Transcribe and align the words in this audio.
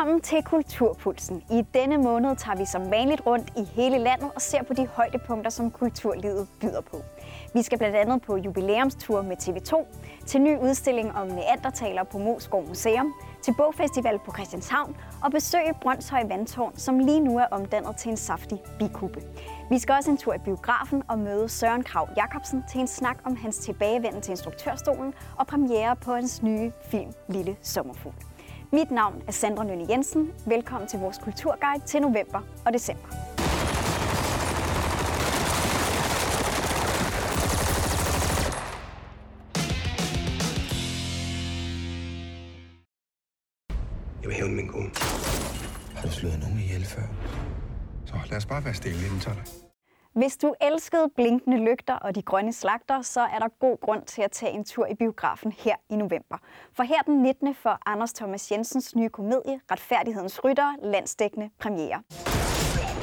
Velkommen 0.00 0.20
til 0.20 0.42
Kulturpulsen. 0.42 1.42
I 1.50 1.64
denne 1.74 1.98
måned 1.98 2.36
tager 2.36 2.56
vi 2.56 2.64
som 2.64 2.90
vanligt 2.90 3.26
rundt 3.26 3.52
i 3.56 3.64
hele 3.64 3.98
landet 3.98 4.30
og 4.34 4.42
ser 4.42 4.62
på 4.62 4.74
de 4.74 4.86
højdepunkter, 4.86 5.50
som 5.50 5.70
kulturlivet 5.70 6.48
byder 6.60 6.80
på. 6.80 6.96
Vi 7.54 7.62
skal 7.62 7.78
blandt 7.78 7.96
andet 7.96 8.22
på 8.22 8.36
jubilæumstur 8.36 9.22
med 9.22 9.36
TV2, 9.36 9.86
til 10.26 10.40
ny 10.40 10.58
udstilling 10.58 11.12
om 11.12 11.26
neandertaler 11.26 12.04
på 12.04 12.18
Moskov 12.18 12.68
Museum, 12.68 13.14
til 13.42 13.54
bogfestival 13.56 14.18
på 14.18 14.32
Christianshavn 14.32 14.96
og 15.24 15.30
besøge 15.30 15.74
Brøndshøj 15.80 16.24
Vandtårn, 16.28 16.72
som 16.76 16.98
lige 16.98 17.20
nu 17.20 17.38
er 17.38 17.46
omdannet 17.50 17.96
til 17.96 18.10
en 18.10 18.16
saftig 18.16 18.58
bikube. 18.78 19.22
Vi 19.70 19.78
skal 19.78 19.94
også 19.94 20.10
en 20.10 20.16
tur 20.16 20.34
i 20.34 20.38
biografen 20.38 21.02
og 21.08 21.18
møde 21.18 21.48
Søren 21.48 21.82
Krav 21.82 22.08
Jacobsen 22.16 22.64
til 22.70 22.80
en 22.80 22.88
snak 22.88 23.18
om 23.24 23.36
hans 23.36 23.58
tilbagevenden 23.58 24.22
til 24.22 24.30
instruktørstolen 24.30 25.14
og 25.36 25.46
premiere 25.46 25.96
på 25.96 26.14
hans 26.14 26.42
nye 26.42 26.72
film 26.90 27.12
Lille 27.28 27.56
Sommerfugl. 27.62 28.29
Mit 28.72 28.90
navn 28.90 29.22
er 29.26 29.32
Sandra 29.32 29.64
Nynne 29.64 29.86
Jensen. 29.90 30.32
Velkommen 30.46 30.88
til 30.88 30.98
vores 30.98 31.18
kulturguide 31.18 31.84
til 31.86 32.00
november 32.00 32.40
og 32.66 32.72
december. 32.72 33.08
Jeg 44.22 44.28
vil 44.28 44.34
hævne 44.34 44.54
min 44.54 44.68
kone. 44.68 44.90
Har 45.96 46.02
du 46.08 46.12
slået 46.12 46.38
nogen 46.40 46.58
ihjel 46.58 46.84
før? 46.84 47.02
Så 48.06 48.14
lad 48.30 48.36
os 48.36 48.46
bare 48.46 48.64
være 48.64 48.74
stille, 48.74 49.06
inden. 49.06 49.20
Hvis 50.12 50.36
du 50.36 50.54
elskede 50.60 51.08
blinkende 51.16 51.56
lygter 51.56 51.94
og 51.94 52.14
de 52.14 52.22
grønne 52.22 52.52
slagter, 52.52 53.02
så 53.02 53.20
er 53.20 53.38
der 53.38 53.48
god 53.60 53.78
grund 53.80 54.02
til 54.02 54.22
at 54.22 54.30
tage 54.30 54.52
en 54.52 54.64
tur 54.64 54.86
i 54.86 54.94
biografen 54.94 55.52
her 55.52 55.74
i 55.90 55.96
november. 55.96 56.38
For 56.72 56.82
her 56.82 57.02
den 57.02 57.22
19. 57.22 57.54
for 57.54 57.78
Anders 57.86 58.12
Thomas 58.12 58.52
Jensens 58.52 58.96
nye 58.96 59.08
komedie, 59.08 59.60
Retfærdighedens 59.70 60.44
Rytter, 60.44 60.74
landsdækkende 60.82 61.50
premiere. 61.58 62.02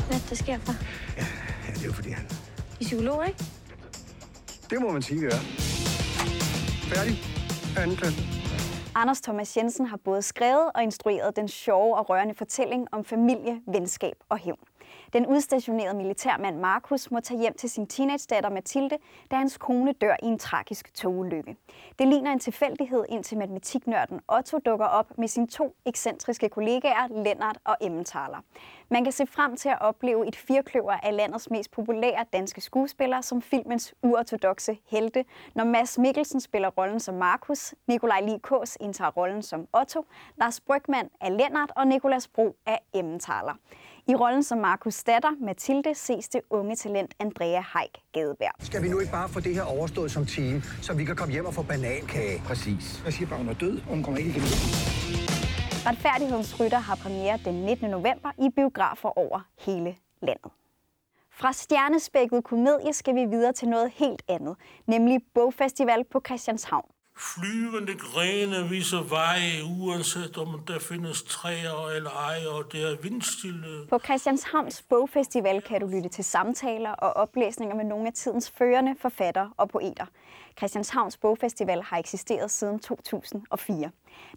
Hvad 0.08 0.30
der 0.30 0.35
sker 0.35 0.58
for? 0.58 0.73
Ja, 1.17 1.25
det 1.73 1.81
er 1.81 1.85
jo 1.85 1.94
fordi 1.94 2.09
han... 2.09 2.25
I 2.80 2.83
psykolog, 2.83 3.28
ikke? 3.28 3.44
Det 4.69 4.81
må 4.81 4.91
man 4.91 5.02
sige, 5.02 5.19
vi 5.19 5.25
er. 5.25 5.41
Færdig. 6.94 7.16
Anden 7.78 7.97
klasse. 7.97 8.22
Anders 8.95 9.22
Thomas 9.22 9.58
Jensen 9.58 9.85
har 9.85 9.97
både 9.97 10.22
skrevet 10.22 10.72
og 10.75 10.83
instrueret 10.83 11.35
den 11.35 11.47
sjove 11.47 11.97
og 11.97 12.09
rørende 12.09 12.33
fortælling 12.33 12.88
om 12.91 13.05
familie, 13.05 13.61
venskab 13.67 14.16
og 14.30 14.38
hævn. 14.38 14.59
Den 15.13 15.25
udstationerede 15.25 15.97
militærmand 15.97 16.58
Markus 16.58 17.11
må 17.11 17.19
tage 17.19 17.39
hjem 17.39 17.53
til 17.53 17.69
sin 17.69 17.88
teenage-datter 17.88 18.50
Mathilde, 18.50 18.97
da 19.31 19.36
hans 19.36 19.58
kone 19.58 19.91
dør 19.91 20.16
i 20.23 20.25
en 20.25 20.39
tragisk 20.39 20.94
togulykke. 20.94 21.55
Det 22.00 22.08
ligner 22.08 22.31
en 22.31 22.39
tilfældighed, 22.39 23.05
indtil 23.09 23.38
matematiknørden 23.38 24.19
Otto 24.28 24.58
dukker 24.58 24.85
op 24.85 25.17
med 25.17 25.28
sine 25.28 25.47
to 25.47 25.75
ekscentriske 25.85 26.50
kollegaer, 26.50 27.23
Lennart 27.23 27.58
og 27.63 27.78
Emmentaler. 27.81 28.41
Man 28.89 29.03
kan 29.03 29.13
se 29.13 29.25
frem 29.25 29.55
til 29.55 29.69
at 29.69 29.81
opleve 29.81 30.28
et 30.28 30.35
firkløver 30.35 30.91
af 30.91 31.16
landets 31.16 31.50
mest 31.50 31.72
populære 31.72 32.25
danske 32.33 32.61
skuespillere 32.61 33.23
som 33.23 33.41
filmens 33.41 33.94
uortodoxe 34.03 34.78
helte, 34.85 35.25
når 35.55 35.63
Mads 35.63 35.97
Mikkelsen 35.97 36.39
spiller 36.39 36.69
rollen 36.69 37.00
som 37.00 37.16
Markus, 37.16 37.73
Nikolaj 37.88 38.22
Likås 38.22 38.78
indtager 38.81 39.11
rollen 39.11 39.41
som 39.41 39.67
Otto, 39.73 40.05
Lars 40.35 40.59
Brygman 40.59 41.09
er 41.22 41.30
Lennart 41.30 41.72
og 41.75 41.88
Nikolas 41.88 42.28
Bro 42.28 42.55
er 42.66 42.78
Emmentaler. 42.94 43.53
I 44.09 44.16
rollen 44.16 44.44
som 44.44 44.57
Markus 44.57 45.03
datter, 45.03 45.31
Mathilde, 45.40 45.95
ses 45.95 46.29
det 46.29 46.41
unge 46.50 46.75
talent 46.75 47.13
Andrea 47.19 47.62
Haik 47.62 47.97
Gadeberg. 48.13 48.51
Skal 48.59 48.84
vi 48.84 48.90
nu 48.90 49.00
ikke 49.00 49.12
bare 49.12 49.29
få 49.29 49.40
det 49.40 49.56
her 49.56 49.63
overstået 49.63 50.12
som 50.12 50.25
team, 50.25 50.62
så 50.81 50.94
vi 50.94 51.06
kan 51.06 51.16
komme 51.16 51.34
hjem 51.34 51.45
og 51.45 51.53
få 51.53 51.63
banankage? 51.63 52.41
Præcis. 52.45 53.01
Jeg 53.06 53.13
siger 53.13 53.29
bare, 53.29 53.40
hun 53.40 53.50
er 53.50 53.53
død, 53.53 53.78
og 53.78 53.90
hun 53.90 54.03
kommer 54.03 54.18
ikke 54.18 54.29
igen. 54.29 54.41
Retfærdighedens 55.88 56.59
Rytter 56.59 56.78
har 56.79 56.95
premiere 56.95 57.40
den 57.45 57.53
19. 57.53 57.90
november 57.90 58.31
i 58.38 58.50
biografer 58.56 59.18
over 59.18 59.40
hele 59.59 59.95
landet. 60.22 60.51
Fra 61.31 61.53
stjernespækket 61.53 62.44
komedie 62.44 62.94
skal 62.94 63.16
vi 63.16 63.25
videre 63.25 63.53
til 63.53 63.68
noget 63.68 63.91
helt 63.95 64.24
andet, 64.28 64.56
nemlig 64.85 65.22
bogfestival 65.34 66.03
på 66.12 66.22
Christianshavn. 66.25 66.91
Flyvende 67.19 67.95
grene 67.95 68.69
viser 68.69 69.03
veje, 69.03 69.63
uanset 69.79 70.38
om 70.38 70.59
der 70.67 70.79
findes 70.79 71.23
træer 71.23 71.95
eller 71.95 72.09
ej, 72.09 72.39
og 72.47 72.72
det 72.72 72.91
er 72.91 72.95
vindstille. 73.01 73.88
På 73.89 74.00
Christianshavns 74.00 74.81
Bogfestival 74.89 75.61
kan 75.61 75.81
du 75.81 75.88
lytte 75.88 76.09
til 76.09 76.23
samtaler 76.23 76.89
og 76.91 77.13
oplæsninger 77.13 77.75
med 77.75 77.85
nogle 77.85 78.07
af 78.07 78.13
tidens 78.13 78.51
førende 78.57 78.95
forfattere 79.01 79.51
og 79.57 79.69
poeter. 79.69 80.06
Christianshavns 80.57 81.18
Bogfestival 81.18 81.84
har 81.84 81.97
eksisteret 81.97 82.51
siden 82.51 82.79
2004. 82.79 83.91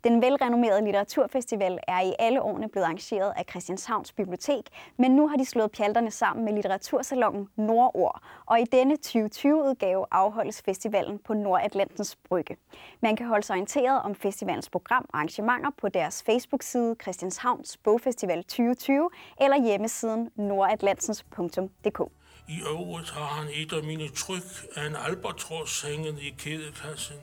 Den 0.04 0.22
velrenommerede 0.22 0.84
litteraturfestival 0.84 1.78
er 1.88 2.00
i 2.00 2.14
alle 2.18 2.42
årene 2.42 2.68
blevet 2.68 2.84
arrangeret 2.84 3.32
af 3.36 3.44
Christianshavns 3.50 4.12
Bibliotek, 4.12 4.68
men 4.96 5.10
nu 5.16 5.28
har 5.28 5.36
de 5.36 5.44
slået 5.44 5.70
pjalterne 5.70 6.10
sammen 6.10 6.44
med 6.44 6.52
litteratursalongen 6.52 7.48
Nordord, 7.56 8.22
og 8.46 8.60
i 8.60 8.64
denne 8.64 8.96
2020-udgave 9.06 10.06
afholdes 10.10 10.62
festivalen 10.62 11.18
på 11.18 11.34
Nordatlantens 11.34 12.16
Brygge. 12.28 12.56
Man 13.00 13.16
kan 13.16 13.26
holde 13.26 13.46
sig 13.46 13.54
orienteret 13.54 14.02
om 14.02 14.14
festivalens 14.14 14.70
program 14.70 15.06
og 15.08 15.18
arrangementer 15.18 15.70
på 15.78 15.88
deres 15.88 16.22
Facebook-side 16.22 16.96
Christianshavns 17.02 17.76
Bogfestival 17.76 18.44
2020 18.44 19.10
eller 19.40 19.64
hjemmesiden 19.64 20.30
nordatlantens.dk. 20.36 22.19
I 22.56 22.60
øvrigt 22.68 23.10
har 23.10 23.24
han 23.24 23.48
et 23.54 23.72
af 23.72 23.82
mine 23.82 24.08
tryk 24.08 24.42
af 24.76 24.86
en 24.86 24.96
albatros 25.08 25.82
hængende 25.82 26.22
i 26.22 26.34
kædekassen. 26.38 27.16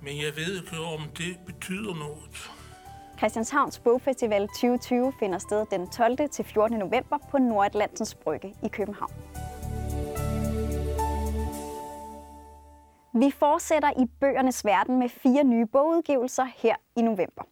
Men 0.00 0.16
jeg 0.16 0.36
ved 0.36 0.62
ikke, 0.62 0.78
om 0.78 1.08
det 1.18 1.36
betyder 1.46 1.94
noget. 1.94 2.50
Christianshavns 3.18 3.78
Bogfestival 3.78 4.48
2020 4.48 5.12
finder 5.18 5.38
sted 5.38 5.66
den 5.70 5.90
12. 5.90 6.30
til 6.30 6.44
14. 6.44 6.78
november 6.78 7.18
på 7.30 7.38
Nordatlantens 7.38 8.14
Brygge 8.14 8.54
i 8.64 8.68
København. 8.68 9.12
Vi 13.14 13.30
fortsætter 13.38 13.90
i 13.90 14.04
bøgernes 14.20 14.64
verden 14.64 14.98
med 14.98 15.08
fire 15.08 15.44
nye 15.44 15.66
bogudgivelser 15.66 16.46
her 16.56 16.74
i 16.96 17.02
november. 17.02 17.42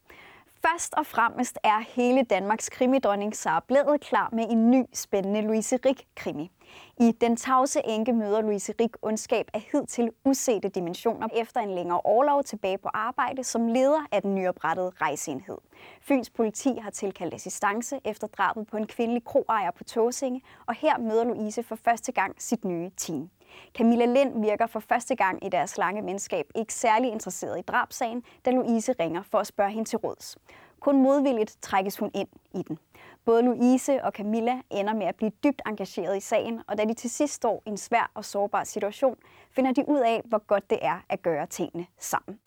Først 0.67 0.93
og 0.93 1.05
fremmest 1.05 1.59
er 1.63 1.79
hele 1.79 2.23
Danmarks 2.23 2.69
krimidronning 2.69 3.35
Sara 3.35 3.63
Blædet 3.67 4.01
klar 4.01 4.29
med 4.31 4.45
en 4.49 4.71
ny 4.71 4.85
spændende 4.93 5.41
Louise 5.41 5.79
Rick-krimi. 5.85 6.51
I 6.99 7.11
Den 7.21 7.35
tavse 7.35 7.81
enke 7.85 8.13
møder 8.13 8.41
Louise 8.41 8.73
Rick 8.79 8.97
ondskab 9.01 9.47
af 9.53 9.67
hidtil 9.71 10.11
usete 10.25 10.69
dimensioner 10.69 11.27
efter 11.35 11.59
en 11.59 11.75
længere 11.75 12.01
overlov 12.01 12.43
tilbage 12.43 12.77
på 12.77 12.89
arbejde 12.93 13.43
som 13.43 13.67
leder 13.67 14.05
af 14.11 14.21
den 14.21 14.35
nyoprettede 14.35 14.91
rejseenhed. 15.01 15.57
Fyns 16.01 16.29
politi 16.29 16.77
har 16.81 16.89
tilkaldt 16.89 17.33
assistance 17.33 17.99
efter 18.05 18.27
drabet 18.27 18.67
på 18.67 18.77
en 18.77 18.87
kvindelig 18.87 19.23
kroejer 19.23 19.71
på 19.71 19.83
Tåsinge, 19.83 20.41
og 20.65 20.75
her 20.75 20.97
møder 20.97 21.23
Louise 21.23 21.63
for 21.63 21.75
første 21.75 22.11
gang 22.11 22.41
sit 22.41 22.65
nye 22.65 22.91
team. 22.97 23.29
Camilla 23.77 24.05
Lind 24.05 24.41
virker 24.41 24.67
for 24.67 24.79
første 24.79 25.15
gang 25.15 25.45
i 25.45 25.49
deres 25.49 25.77
lange 25.77 26.05
venskab 26.05 26.45
ikke 26.55 26.73
særlig 26.73 27.11
interesseret 27.11 27.59
i 27.59 27.61
drabsagen, 27.61 28.23
da 28.45 28.51
Louise 28.51 28.93
ringer 28.99 29.23
for 29.23 29.37
at 29.37 29.47
spørge 29.47 29.71
hende 29.71 29.89
til 29.89 29.97
råds. 29.97 30.37
Kun 30.79 31.01
modvilligt 31.01 31.57
trækkes 31.61 31.97
hun 31.97 32.11
ind 32.13 32.27
i 32.53 32.63
den. 32.67 32.77
Både 33.25 33.41
Louise 33.41 34.03
og 34.03 34.11
Camilla 34.11 34.61
ender 34.69 34.93
med 34.93 35.05
at 35.05 35.15
blive 35.15 35.31
dybt 35.43 35.61
engageret 35.65 36.17
i 36.17 36.19
sagen, 36.19 36.61
og 36.67 36.77
da 36.77 36.85
de 36.85 36.93
til 36.93 37.09
sidst 37.09 37.33
står 37.33 37.63
i 37.65 37.69
en 37.69 37.77
svær 37.77 38.11
og 38.13 38.25
sårbar 38.25 38.63
situation, 38.63 39.15
finder 39.51 39.71
de 39.71 39.89
ud 39.89 39.99
af, 39.99 40.21
hvor 40.25 40.45
godt 40.47 40.69
det 40.69 40.79
er 40.81 41.05
at 41.09 41.21
gøre 41.21 41.45
tingene 41.45 41.85
sammen. 41.99 42.39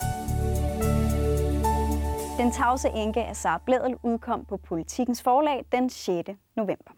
Den 2.39 2.53
tavse 2.53 2.89
enke 2.89 3.25
af 3.25 3.37
Sara 3.37 3.61
Bledel 3.67 3.97
udkom 4.03 4.45
på 4.45 4.57
Politikens 4.57 5.23
forlag 5.23 5.65
den 5.73 5.91
6. 5.91 6.29
november. 6.57 6.93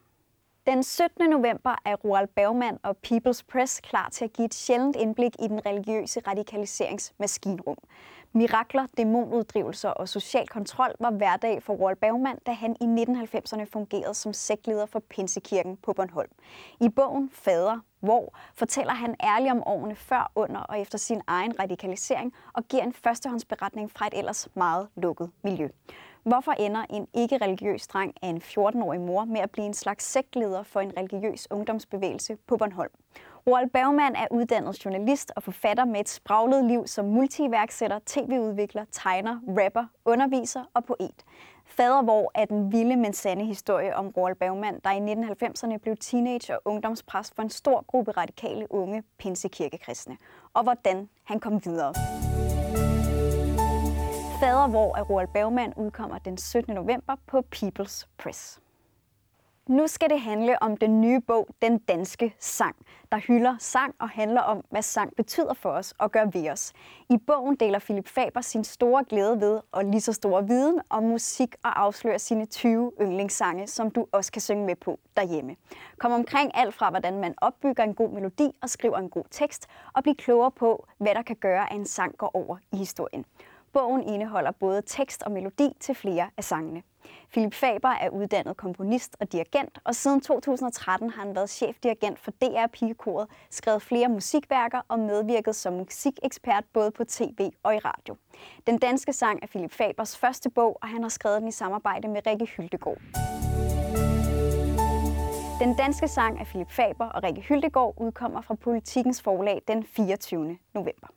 Den 0.67 0.83
17. 0.83 1.31
november 1.31 1.75
er 1.85 1.97
Roald 1.97 2.27
Bergman 2.27 2.79
og 2.83 2.97
People's 3.07 3.43
Press 3.53 3.81
klar 3.81 4.09
til 4.09 4.25
at 4.25 4.33
give 4.33 4.45
et 4.45 4.55
sjældent 4.55 4.97
indblik 4.97 5.33
i 5.43 5.49
den 5.49 5.67
religiøse 5.67 6.21
radikaliseringsmaskinrum. 6.27 7.77
Mirakler, 8.33 8.87
dæmonuddrivelser 8.97 9.89
og 9.89 10.09
social 10.09 10.49
kontrol 10.49 10.93
var 11.01 11.11
hverdag 11.11 11.63
for 11.63 11.73
Roald 11.75 11.97
Bergman, 11.97 12.39
da 12.47 12.53
han 12.53 12.77
i 12.81 12.85
1990'erne 12.85 13.65
fungerede 13.73 14.15
som 14.15 14.33
sektleder 14.33 14.87
for 14.87 14.99
Pinsekirken 14.99 15.77
på 15.77 15.93
Bornholm. 15.93 16.31
I 16.81 16.89
bogen 16.89 17.31
Fader, 17.33 17.81
hvor 18.01 18.39
fortæller 18.55 18.93
han 18.93 19.15
ærligt 19.23 19.53
om 19.53 19.63
årene 19.67 19.95
før, 19.95 20.33
under 20.35 20.61
og 20.61 20.81
efter 20.81 20.99
sin 20.99 21.21
egen 21.27 21.61
radikalisering 21.61 22.35
og 22.53 22.65
giver 22.65 22.83
en 22.83 22.93
førstehåndsberetning 22.93 23.91
fra 23.91 24.07
et 24.07 24.19
ellers 24.19 24.49
meget 24.55 24.89
lukket 24.97 25.31
miljø. 25.43 25.69
Hvorfor 26.27 26.53
ender 26.53 26.85
en 26.91 27.07
ikke-religiøs 27.15 27.87
dreng 27.87 28.15
af 28.23 28.29
en 28.29 28.37
14-årig 28.37 29.01
mor 29.01 29.25
med 29.25 29.41
at 29.41 29.51
blive 29.51 29.67
en 29.67 29.75
slags 29.75 30.05
sektleder 30.05 30.63
for 30.63 30.81
en 30.81 30.93
religiøs 30.97 31.51
ungdomsbevægelse 31.51 32.37
på 32.47 32.57
Bornholm? 32.57 32.91
Roald 33.47 33.71
Bergman 33.71 34.17
er 34.17 34.27
uddannet 34.31 34.85
journalist 34.85 35.33
og 35.37 35.43
forfatter 35.43 35.85
med 35.85 36.01
et 36.01 36.09
spraglet 36.09 36.65
liv 36.65 36.87
som 36.87 37.05
multiværksætter, 37.05 37.99
tv-udvikler, 38.07 38.85
tegner, 38.93 39.41
rapper, 39.49 39.85
underviser 40.05 40.63
og 40.75 40.85
poet. 40.85 41.25
Fader 41.67 42.03
hvor 42.03 42.31
er 42.35 42.45
den 42.45 42.73
vilde, 42.73 42.97
men 42.97 43.13
sande 43.13 43.45
historie 43.45 43.97
om 43.97 44.09
Roald 44.09 44.37
Bergman, 44.37 44.81
der 44.85 44.91
i 44.91 45.13
1990'erne 45.13 45.77
blev 45.77 45.97
teenage- 45.97 46.55
og 46.57 46.63
ungdomspræst 46.65 47.35
for 47.35 47.43
en 47.43 47.51
stor 47.51 47.85
gruppe 47.87 48.11
radikale 48.11 48.73
unge 48.73 49.03
pinsekirkekristne, 49.19 50.17
og 50.55 50.63
hvordan 50.63 51.09
han 51.25 51.41
kom 51.41 51.65
videre. 51.65 51.93
Fader 54.41 54.69
hvor 54.69 54.97
af 54.97 55.11
Roald 55.11 55.29
Bergman 55.29 55.73
udkommer 55.77 56.19
den 56.19 56.39
17. 56.39 56.75
november 56.75 57.17
på 57.27 57.43
People's 57.57 58.07
Press. 58.19 58.61
Nu 59.69 59.87
skal 59.87 60.11
det 60.11 60.21
handle 60.21 60.63
om 60.63 60.77
den 60.77 61.01
nye 61.01 61.21
bog, 61.21 61.49
Den 61.63 61.79
Danske 61.79 62.35
Sang, 62.39 62.77
der 63.13 63.19
hylder 63.19 63.57
sang 63.59 63.95
og 63.99 64.09
handler 64.09 64.41
om, 64.41 64.65
hvad 64.71 64.83
sang 64.83 65.17
betyder 65.17 65.55
for 65.55 65.71
os 65.71 65.95
og 65.99 66.13
gør 66.13 66.25
ved 66.25 66.51
os. 66.51 66.73
I 67.11 67.17
bogen 67.27 67.57
deler 67.57 67.79
Philip 67.79 68.09
Faber 68.09 68.41
sin 68.41 68.65
store 68.65 69.05
glæde 69.05 69.41
ved 69.41 69.61
og 69.73 69.85
lige 69.85 70.01
så 70.01 70.13
store 70.13 70.47
viden 70.47 70.81
om 70.91 71.03
musik 71.03 71.55
og 71.65 71.81
afslører 71.81 72.19
sine 72.19 72.47
20 72.47 72.93
yndlingssange, 73.01 73.67
som 73.67 73.91
du 73.91 74.07
også 74.13 74.33
kan 74.33 74.43
synge 74.43 74.67
med 74.67 74.77
på 74.77 74.99
derhjemme. 75.17 75.57
Kom 75.99 76.13
omkring 76.13 76.51
alt 76.55 76.75
fra, 76.75 76.91
hvordan 76.91 77.19
man 77.19 77.35
opbygger 77.37 77.85
en 77.85 77.95
god 77.95 78.11
melodi 78.11 78.51
og 78.63 78.71
skriver 78.71 78.99
en 78.99 79.11
god 79.11 79.25
tekst, 79.31 79.67
og 79.93 80.03
bliv 80.03 80.15
klogere 80.15 80.51
på, 80.51 80.87
hvad 80.99 81.15
der 81.15 81.23
kan 81.23 81.37
gøre, 81.37 81.73
at 81.73 81.77
en 81.77 81.87
sang 81.87 82.17
går 82.19 82.31
over 82.35 82.57
i 82.73 82.77
historien. 82.77 83.25
Bogen 83.73 84.03
indeholder 84.03 84.51
både 84.51 84.83
tekst 84.87 85.23
og 85.23 85.33
melodi 85.33 85.77
til 85.81 85.95
flere 85.95 86.31
af 86.37 86.45
sangene. 86.45 86.83
Philip 87.31 87.55
Faber 87.55 87.89
er 87.89 88.11
uddannet 88.11 88.57
komponist 88.57 89.17
og 89.21 89.33
dirigent, 89.33 89.79
og 89.85 89.95
siden 89.95 90.21
2013 90.21 91.11
har 91.11 91.23
han 91.23 91.35
været 91.35 91.51
chefdirigent 91.51 92.19
for 92.19 92.31
DR 92.31 92.67
Pigekoret, 92.73 93.29
skrevet 93.51 93.83
flere 93.83 94.09
musikværker 94.09 94.81
og 94.89 94.99
medvirket 94.99 95.57
som 95.57 95.73
musikekspert 95.73 96.65
både 96.73 96.91
på 96.91 97.05
tv 97.05 97.51
og 97.63 97.75
i 97.75 97.79
radio. 97.79 98.17
Den 98.67 98.79
danske 98.79 99.13
sang 99.13 99.39
er 99.43 99.47
Philip 99.47 99.73
Fabers 99.73 100.17
første 100.17 100.51
bog, 100.51 100.79
og 100.83 100.89
han 100.89 101.03
har 101.03 101.09
skrevet 101.09 101.41
den 101.41 101.49
i 101.49 101.53
samarbejde 101.53 102.09
med 102.09 102.27
Rikke 102.27 102.47
Hyldegård. 102.47 102.99
Den 105.61 105.77
danske 105.77 106.09
sang 106.09 106.41
af 106.41 106.47
Philip 106.47 106.71
Faber 106.71 107.07
og 107.07 107.23
Rikke 107.23 107.41
Hyldegård 107.41 107.95
udkommer 107.97 108.41
fra 108.41 108.55
Politikens 108.55 109.23
forlag 109.23 109.63
den 109.69 109.85
24. 109.85 110.59
november. 110.75 111.09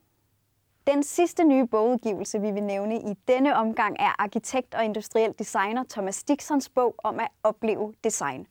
Den 0.94 1.04
sidste 1.04 1.44
nye 1.44 1.68
bogudgivelse, 1.68 2.42
vi 2.42 2.52
vil 2.52 2.64
nævne 2.64 2.96
i 2.96 3.14
denne 3.28 3.56
omgang, 3.56 3.96
er 4.00 4.16
arkitekt 4.20 4.76
og 4.76 4.86
industriel 4.86 5.34
designer 5.40 5.84
Thomas 5.90 6.24
Dixons 6.24 6.70
bog 6.70 6.96
om 6.98 7.20
at 7.20 7.28
opleve 7.44 7.94
design. 8.04 8.48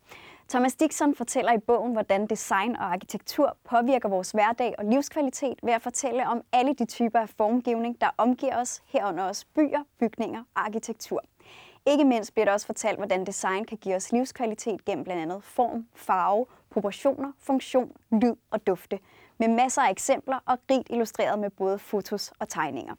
Thomas 0.48 0.74
Dixon 0.74 1.14
fortæller 1.14 1.52
i 1.52 1.58
bogen, 1.58 1.92
hvordan 1.92 2.26
design 2.26 2.76
og 2.76 2.92
arkitektur 2.92 3.56
påvirker 3.64 4.08
vores 4.08 4.30
hverdag 4.30 4.74
og 4.78 4.84
livskvalitet 4.84 5.54
ved 5.62 5.72
at 5.72 5.82
fortælle 5.82 6.28
om 6.28 6.42
alle 6.52 6.74
de 6.74 6.84
typer 6.84 7.18
af 7.18 7.28
formgivning, 7.28 8.00
der 8.00 8.10
omgiver 8.18 8.60
os, 8.60 8.82
herunder 8.86 9.24
også 9.24 9.46
byer, 9.54 9.84
bygninger 10.00 10.44
og 10.54 10.64
arkitektur. 10.64 11.22
Ikke 11.86 12.04
mindst 12.04 12.34
bliver 12.34 12.44
der 12.44 12.52
også 12.52 12.66
fortalt, 12.66 12.96
hvordan 12.98 13.24
design 13.24 13.64
kan 13.64 13.78
give 13.78 13.94
os 13.96 14.12
livskvalitet 14.12 14.84
gennem 14.84 15.04
blandt 15.04 15.22
andet 15.22 15.44
form, 15.44 15.86
farve, 15.94 16.46
proportioner, 16.70 17.32
funktion, 17.38 17.92
lyd 18.10 18.34
og 18.50 18.66
dufte, 18.66 18.98
med 19.38 19.48
masser 19.48 19.82
af 19.82 19.90
eksempler 19.90 20.38
og 20.46 20.58
rigt 20.70 20.88
illustreret 20.90 21.38
med 21.38 21.50
både 21.50 21.78
fotos 21.78 22.32
og 22.38 22.48
tegninger. 22.48 22.94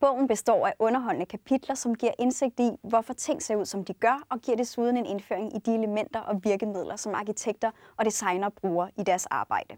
Bogen 0.00 0.28
består 0.28 0.66
af 0.66 0.72
underholdende 0.78 1.26
kapitler, 1.26 1.74
som 1.74 1.94
giver 1.94 2.12
indsigt 2.18 2.60
i, 2.60 2.70
hvorfor 2.82 3.12
ting 3.12 3.42
ser 3.42 3.56
ud, 3.56 3.64
som 3.64 3.84
de 3.84 3.94
gør, 3.94 4.22
og 4.30 4.40
giver 4.40 4.56
desuden 4.56 4.96
en 4.96 5.06
indføring 5.06 5.56
i 5.56 5.58
de 5.58 5.74
elementer 5.74 6.20
og 6.20 6.44
virkemidler, 6.44 6.96
som 6.96 7.14
arkitekter 7.14 7.70
og 7.96 8.04
designer 8.04 8.48
bruger 8.48 8.88
i 8.98 9.02
deres 9.02 9.26
arbejde. 9.26 9.76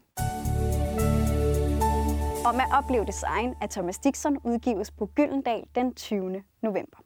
Om 2.45 2.55
at 2.55 2.67
opleve 2.73 3.05
design 3.05 3.55
af 3.61 3.69
Thomas 3.69 3.99
Dixon 3.99 4.37
udgives 4.43 4.91
på 4.91 5.05
Gyldendal 5.05 5.63
den 5.75 5.93
20. 5.95 6.43
november. 6.61 6.97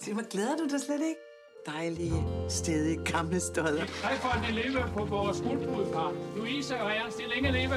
Se, 0.00 0.12
hvor 0.12 0.28
glæder 0.30 0.56
du 0.56 0.64
dig 0.68 0.80
slet 0.80 1.00
ikke? 1.00 1.29
Dejlige, 1.66 2.24
stedige, 2.48 3.04
gamle 3.04 3.40
stodder. 3.40 3.84
Hej 4.02 4.16
for 4.16 4.48
en 4.48 4.54
leve 4.54 4.84
på 4.96 5.04
vores 5.04 5.40
guldbrudpar. 5.40 6.12
Louise 6.36 6.80
og 6.80 6.90
Ernst, 6.90 7.18
de 7.18 7.22
længe 7.34 7.52
leve. 7.52 7.74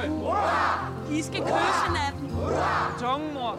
I 1.18 1.22
skal 1.22 1.40
kysse 1.40 1.88
natten. 1.98 2.30
Tungen, 3.00 3.34
mor. 3.34 3.58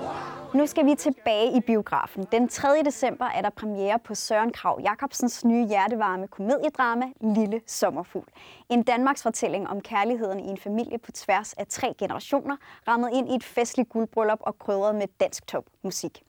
Nu 0.54 0.68
skal 0.68 0.86
vi 0.86 0.95
tilbage 0.95 1.57
i 1.57 1.60
biografen. 1.60 2.27
Den 2.31 2.50
3. 2.50 2.83
december 2.86 3.25
er 3.25 3.42
der 3.42 3.50
premiere 3.50 4.00
på 4.00 4.16
Søren 4.16 4.51
Krav 4.51 4.80
Jacobsens 4.83 5.45
nye 5.45 5.68
hjertevarme 5.68 6.27
komediedrama 6.27 7.06
Lille 7.22 7.62
Sommerfugl. 7.68 8.27
En 8.69 8.83
Danmarks 8.83 9.24
fortælling 9.24 9.68
om 9.69 9.81
kærligheden 9.81 10.39
i 10.39 10.48
en 10.50 10.57
familie 10.57 10.98
på 10.98 11.12
tværs 11.12 11.54
af 11.54 11.68
tre 11.68 11.94
generationer, 11.98 12.57
rammet 12.88 13.10
ind 13.13 13.31
i 13.31 13.36
et 13.36 13.44
festligt 13.44 13.89
guldbryllup 13.89 14.39
og 14.42 14.60
krydret 14.60 14.95
med 14.95 15.07
dansk 15.19 15.48
topmusik. 15.48 16.24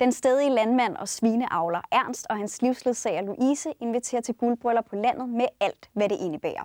Den 0.00 0.12
stedige 0.12 0.50
landmand 0.50 0.96
og 0.96 1.08
svineavler 1.08 1.80
Ernst 1.92 2.26
og 2.30 2.36
hans 2.36 2.62
livsledsager 2.62 3.22
Louise 3.22 3.72
inviterer 3.80 4.22
til 4.22 4.34
guldbryllup 4.34 4.84
på 4.84 4.96
landet 4.96 5.28
med 5.28 5.46
alt, 5.60 5.90
hvad 5.92 6.08
det 6.08 6.16
indebærer. 6.20 6.62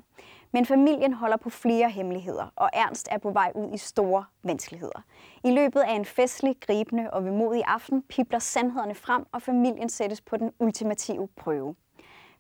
Men 0.52 0.66
familien 0.66 1.14
holder 1.14 1.38
på 1.38 1.50
flere 1.50 1.90
hemmeligheder, 1.90 2.54
og 2.56 2.70
Ernst 2.74 3.08
er 3.12 3.18
på 3.18 3.32
vej 3.32 3.52
ud 3.56 3.74
i 3.74 3.78
store 3.78 4.26
vanskeligheder. 4.44 5.04
I 5.44 5.52
løbet 5.52 5.80
af 5.80 5.94
en 5.94 6.06
festlig, 6.06 6.56
gribende 6.62 7.12
og 7.12 7.26
vemodig 7.26 7.64
aften 7.68 8.02
pipler 8.02 8.40
sandhederne 8.40 8.96
frem, 8.96 9.26
og 9.32 9.42
familien 9.42 9.90
sættes 9.90 10.22
på 10.22 10.38
den 10.38 10.52
ultimative 10.60 11.28
prøve. 11.38 11.76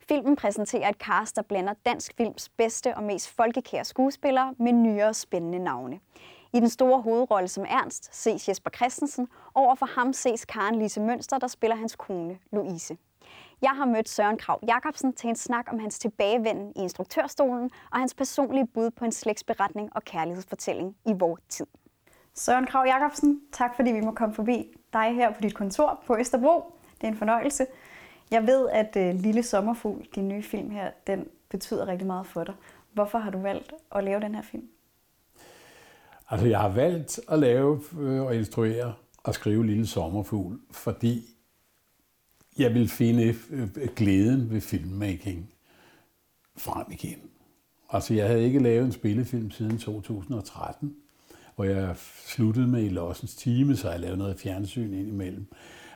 Filmen 0.09 0.35
præsenterer 0.35 0.89
et 0.89 0.95
cast, 0.95 1.35
der 1.35 1.41
blander 1.41 1.73
dansk 1.85 2.13
films 2.17 2.49
bedste 2.49 2.95
og 2.95 3.03
mest 3.03 3.35
folkekære 3.35 3.85
skuespillere 3.85 4.55
med 4.59 4.71
nyere 4.71 5.13
spændende 5.13 5.59
navne. 5.59 5.99
I 6.55 6.59
den 6.59 6.69
store 6.69 7.01
hovedrolle 7.01 7.47
som 7.47 7.65
Ernst 7.69 8.15
ses 8.15 8.49
Jesper 8.49 8.69
Christensen, 8.75 9.27
over 9.53 9.75
for 9.75 9.85
ham 9.85 10.13
ses 10.13 10.45
Karen 10.45 10.79
Lise 10.79 11.01
Mønster, 11.01 11.37
der 11.37 11.47
spiller 11.47 11.75
hans 11.75 11.95
kone 11.95 12.37
Louise. 12.51 12.97
Jeg 13.61 13.69
har 13.69 13.85
mødt 13.85 14.09
Søren 14.09 14.37
Krav 14.37 14.59
Jacobsen 14.67 15.13
til 15.13 15.29
en 15.29 15.35
snak 15.35 15.65
om 15.73 15.79
hans 15.79 15.99
tilbagevenden 15.99 16.73
i 16.75 16.79
instruktørstolen 16.79 17.69
og 17.91 17.99
hans 17.99 18.13
personlige 18.13 18.67
bud 18.67 18.91
på 18.91 19.05
en 19.05 19.11
slægtsberetning 19.11 19.89
og 19.95 20.03
kærlighedsfortælling 20.03 20.95
i 21.05 21.13
vores 21.13 21.41
tid. 21.49 21.65
Søren 22.33 22.65
Krav 22.65 22.85
Jacobsen, 22.85 23.41
tak 23.51 23.75
fordi 23.75 23.91
vi 23.91 24.01
må 24.01 24.11
komme 24.11 24.35
forbi 24.35 24.77
dig 24.93 25.15
her 25.15 25.33
på 25.33 25.41
dit 25.41 25.55
kontor 25.55 26.03
på 26.07 26.17
Østerbro. 26.17 26.73
Det 26.95 27.03
er 27.03 27.07
en 27.07 27.17
fornøjelse. 27.17 27.65
Jeg 28.31 28.47
ved, 28.47 28.69
at 28.69 28.95
øh, 28.97 29.15
Lille 29.15 29.43
Sommerfugl, 29.43 30.07
din 30.15 30.27
nye 30.27 30.43
film 30.43 30.69
her, 30.69 30.91
den 31.07 31.27
betyder 31.49 31.87
rigtig 31.87 32.07
meget 32.07 32.27
for 32.27 32.43
dig. 32.43 32.53
Hvorfor 32.93 33.17
har 33.17 33.31
du 33.31 33.37
valgt 33.37 33.73
at 33.95 34.03
lave 34.03 34.19
den 34.19 34.35
her 34.35 34.41
film? 34.41 34.69
Altså, 36.29 36.47
jeg 36.47 36.59
har 36.59 36.69
valgt 36.69 37.19
at 37.27 37.39
lave 37.39 37.81
øh, 37.99 38.21
og 38.21 38.35
instruere 38.35 38.93
og 39.23 39.33
skrive 39.33 39.65
Lille 39.65 39.87
Sommerfugl, 39.87 40.59
fordi 40.71 41.25
jeg 42.57 42.73
vil 42.73 42.89
finde 42.89 43.35
øh, 43.49 43.69
glæden 43.95 44.51
ved 44.51 44.61
filmmaking 44.61 45.49
frem 46.57 46.85
igen. 46.91 47.19
Altså, 47.89 48.13
jeg 48.13 48.27
havde 48.27 48.43
ikke 48.43 48.59
lavet 48.59 48.85
en 48.85 48.91
spillefilm 48.91 49.51
siden 49.51 49.77
2013, 49.77 50.95
hvor 51.55 51.65
jeg 51.65 51.95
sluttede 52.25 52.67
med 52.67 52.83
i 52.83 52.89
Lossens 52.89 53.35
time, 53.35 53.75
så 53.75 53.91
jeg 53.91 53.99
lavede 53.99 54.17
noget 54.17 54.39
fjernsyn 54.39 54.93
indimellem. 54.93 55.47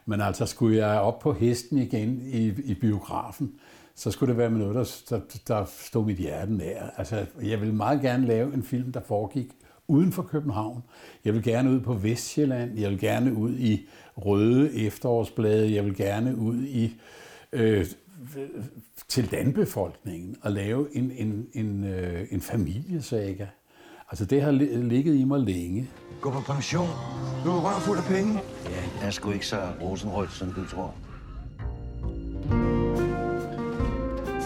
Men 0.06 0.22
altså, 0.22 0.46
skulle 0.46 0.78
jeg 0.78 1.00
op 1.00 1.20
på 1.20 1.34
hesten 1.34 1.78
igen 1.78 2.22
i, 2.22 2.48
i 2.48 2.74
biografen, 2.74 3.60
så 3.96 4.12
skulle 4.12 4.30
det 4.30 4.38
være 4.38 4.50
med 4.50 4.60
noget, 4.60 5.06
der, 5.10 5.20
der, 5.20 5.40
der 5.48 5.66
stod 5.66 6.06
mit 6.06 6.18
hjerte 6.18 6.54
nær. 6.54 6.90
Altså, 6.98 7.26
jeg 7.42 7.62
vil 7.62 7.74
meget 7.74 8.02
gerne 8.02 8.28
lave 8.28 8.54
en 8.54 8.64
film, 8.64 8.92
der 8.92 9.02
foregik 9.02 9.52
uden 9.90 10.12
for 10.12 10.24
København. 10.24 10.84
Jeg 11.26 11.34
vil 11.34 11.44
gerne 11.44 11.70
ud 11.70 11.80
på 11.80 11.94
Vestjylland. 11.94 12.78
Jeg 12.78 12.90
vil 12.90 13.00
gerne 13.00 13.34
ud 13.34 13.56
i 13.58 13.88
røde 14.18 14.74
efterårsblade. 14.74 15.74
Jeg 15.74 15.86
vil 15.86 15.96
gerne 15.96 16.38
ud 16.38 16.64
i 16.64 16.96
øh, 17.54 17.86
til 19.08 19.30
landbefolkningen 19.32 20.36
og 20.42 20.52
lave 20.52 20.88
en, 20.96 21.12
en, 21.12 21.48
en, 21.54 21.84
øh, 21.84 22.28
en 22.32 22.42
familiesaga. 22.42 23.46
Altså 24.10 24.26
det 24.26 24.42
har 24.42 24.52
ligget 24.82 25.16
i 25.16 25.24
mig 25.24 25.40
længe. 25.40 25.90
Gå 26.22 26.32
på 26.32 26.40
pension. 26.40 26.88
Du 27.46 27.50
er 27.50 27.62
røv 27.62 27.82
fuld 27.82 27.98
af 27.98 28.04
penge. 28.04 28.34
Ja, 28.66 28.82
jeg 29.00 29.08
er 29.08 29.12
sgu 29.12 29.32
ikke 29.32 29.48
så 29.48 29.62
rosenrødt, 29.82 30.32
som 30.32 30.52
du 30.54 30.66
tror. 30.66 30.96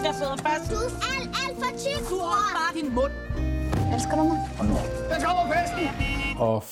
Jeg 0.04 0.14
sidder 0.14 0.36
fast. 0.36 0.70
Du 0.70 0.76
er 0.76 0.90
alt, 1.14 1.30
alt 1.42 1.56
for 1.62 1.78
tyk. 1.78 2.10
Du 2.10 2.18
bare 2.18 2.80
din 2.80 2.94
mund. 2.94 3.33
Elsker 3.94 4.16
du 4.16 4.24
mig? 4.24 4.38
Den 4.58 5.22
kommer 5.24 5.54
festen! 5.54 6.38
Og 6.38 6.64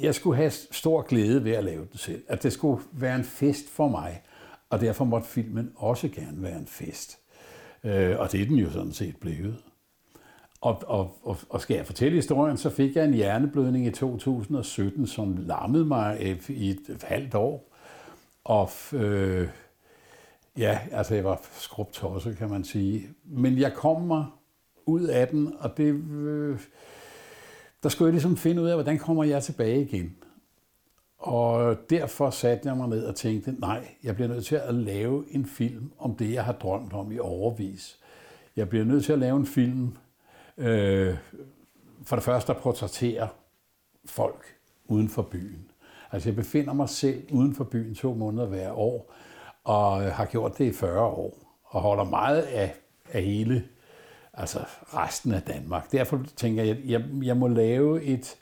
jeg 0.00 0.14
skulle 0.14 0.36
have 0.36 0.50
stor 0.50 1.02
glæde 1.02 1.44
ved 1.44 1.52
at 1.52 1.64
lave 1.64 1.86
den 1.90 1.98
selv. 1.98 2.22
At 2.28 2.42
det 2.42 2.52
skulle 2.52 2.82
være 2.92 3.16
en 3.16 3.24
fest 3.24 3.70
for 3.70 3.88
mig. 3.88 4.22
Og 4.70 4.80
derfor 4.80 5.04
måtte 5.04 5.28
filmen 5.28 5.72
også 5.76 6.08
gerne 6.08 6.42
være 6.42 6.58
en 6.58 6.66
fest. 6.66 7.18
Øh, 7.84 8.18
og 8.18 8.32
det 8.32 8.42
er 8.42 8.46
den 8.46 8.56
jo 8.56 8.70
sådan 8.70 8.92
set 8.92 9.16
blevet. 9.16 9.56
Og, 10.60 10.82
og, 10.86 11.16
og, 11.22 11.36
og 11.48 11.60
skal 11.60 11.76
jeg 11.76 11.86
fortælle 11.86 12.16
historien, 12.16 12.56
så 12.56 12.70
fik 12.70 12.96
jeg 12.96 13.04
en 13.04 13.14
hjerneblødning 13.14 13.86
i 13.86 13.90
2017, 13.90 15.06
som 15.06 15.36
lammede 15.36 15.84
mig 15.84 16.38
i 16.48 16.70
et 16.70 17.04
halvt 17.08 17.34
år. 17.34 17.76
Og 18.44 18.70
øh, 18.92 19.48
ja, 20.58 20.78
altså 20.92 21.14
jeg 21.14 21.24
var 21.24 21.40
skrubtosset, 21.52 22.36
kan 22.36 22.50
man 22.50 22.64
sige. 22.64 23.08
Men 23.24 23.58
jeg 23.58 23.74
kom 23.74 24.02
mig 24.02 24.24
ud 24.86 25.02
af 25.02 25.28
den, 25.28 25.54
og 25.58 25.76
det, 25.76 25.94
øh, 26.10 26.60
der 27.82 27.88
skulle 27.88 28.06
jeg 28.06 28.12
ligesom 28.12 28.36
finde 28.36 28.62
ud 28.62 28.68
af, 28.68 28.76
hvordan 28.76 28.98
kommer 28.98 29.24
jeg 29.24 29.42
tilbage 29.42 29.82
igen. 29.82 30.16
Og 31.18 31.76
derfor 31.90 32.30
satte 32.30 32.68
jeg 32.68 32.76
mig 32.76 32.88
ned 32.88 33.04
og 33.04 33.16
tænkte, 33.16 33.52
nej, 33.58 33.88
jeg 34.02 34.14
bliver 34.14 34.28
nødt 34.28 34.44
til 34.44 34.56
at 34.56 34.74
lave 34.74 35.24
en 35.30 35.46
film 35.46 35.92
om 35.98 36.14
det, 36.14 36.32
jeg 36.32 36.44
har 36.44 36.52
drømt 36.52 36.92
om 36.92 37.12
i 37.12 37.18
overvis. 37.18 37.98
Jeg 38.56 38.68
bliver 38.68 38.84
nødt 38.84 39.04
til 39.04 39.12
at 39.12 39.18
lave 39.18 39.36
en 39.36 39.46
film, 39.46 39.96
øh, 40.58 41.16
for 42.04 42.16
det 42.16 42.24
første 42.24 42.52
at 42.52 42.58
portrættere 42.58 43.28
folk 44.06 44.44
uden 44.88 45.08
for 45.08 45.22
byen. 45.22 45.70
Altså 46.12 46.28
jeg 46.28 46.36
befinder 46.36 46.72
mig 46.72 46.88
selv 46.88 47.22
uden 47.32 47.54
for 47.54 47.64
byen 47.64 47.94
to 47.94 48.14
måneder 48.14 48.46
hver 48.46 48.72
år, 48.72 49.14
og 49.64 50.12
har 50.12 50.24
gjort 50.24 50.58
det 50.58 50.64
i 50.64 50.72
40 50.72 51.00
år, 51.00 51.38
og 51.64 51.80
holder 51.80 52.04
meget 52.04 52.42
af, 52.42 52.74
af 53.12 53.22
hele, 53.22 53.64
altså 54.34 54.64
resten 54.94 55.32
af 55.32 55.42
Danmark. 55.42 55.92
Derfor 55.92 56.24
tænker 56.36 56.62
jeg, 56.62 56.76
at 56.76 56.90
jeg, 56.90 57.04
jeg 57.22 57.36
må 57.36 57.48
lave 57.48 58.02
et, 58.02 58.36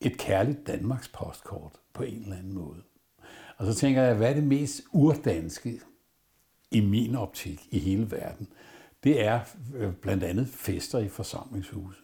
et 0.00 0.18
kærligt 0.18 0.66
Danmarks 0.66 1.08
postkort 1.08 1.72
på 1.92 2.02
en 2.02 2.22
eller 2.22 2.36
anden 2.36 2.54
måde. 2.54 2.82
Og 3.56 3.66
så 3.66 3.74
tænker 3.74 4.02
jeg, 4.02 4.14
hvad 4.14 4.30
er 4.30 4.34
det 4.34 4.44
mest 4.44 4.82
urdanske 4.92 5.80
i 6.70 6.80
min 6.80 7.14
optik 7.14 7.68
i 7.70 7.78
hele 7.78 8.10
verden? 8.10 8.48
Det 9.04 9.24
er 9.24 9.40
øh, 9.74 9.92
blandt 9.92 10.24
andet 10.24 10.48
fester 10.48 10.98
i 10.98 11.08
forsamlingshuse. 11.08 11.98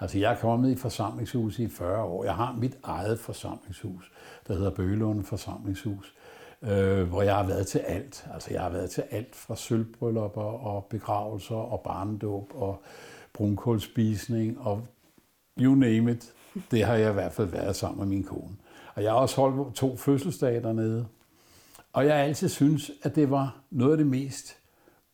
Altså 0.00 0.18
jeg 0.18 0.32
er 0.32 0.36
kommet 0.36 0.70
i 0.70 0.76
forsamlingshus 0.76 1.58
i 1.58 1.68
40 1.68 2.02
år. 2.02 2.24
Jeg 2.24 2.34
har 2.34 2.52
mit 2.52 2.78
eget 2.82 3.20
forsamlingshus, 3.20 4.12
der 4.48 4.54
hedder 4.54 4.70
Bøgelunde 4.70 5.24
Forsamlingshus, 5.24 6.14
øh, 6.62 7.08
hvor 7.08 7.22
jeg 7.22 7.36
har 7.36 7.46
været 7.46 7.66
til 7.66 7.78
alt. 7.78 8.26
Altså 8.34 8.52
jeg 8.52 8.62
har 8.62 8.70
været 8.70 8.90
til 8.90 9.04
alt 9.10 9.36
fra 9.36 9.56
sølvbryllupper 9.56 10.42
og 10.42 10.84
begravelser 10.84 11.54
og 11.54 11.80
barndåb 11.80 12.50
og 12.54 12.82
brunkålspisning 13.32 14.60
og 14.60 14.86
you 15.60 15.74
name 15.74 16.10
it. 16.10 16.32
Det 16.70 16.84
har 16.84 16.94
jeg 16.94 17.10
i 17.10 17.14
hvert 17.14 17.32
fald 17.32 17.48
været 17.48 17.76
sammen 17.76 17.98
med 17.98 18.06
min 18.16 18.24
kone. 18.24 18.56
Og 18.94 19.02
jeg 19.02 19.12
har 19.12 19.18
også 19.18 19.40
holdt 19.40 19.74
to 19.74 19.96
fødselsdage 19.96 20.62
dernede. 20.62 21.06
Og 21.92 22.06
jeg 22.06 22.16
har 22.16 22.22
altid 22.22 22.48
synes, 22.48 22.90
at 23.02 23.14
det 23.14 23.30
var 23.30 23.56
noget 23.70 23.92
af 23.92 23.98
det 23.98 24.06
mest 24.06 24.56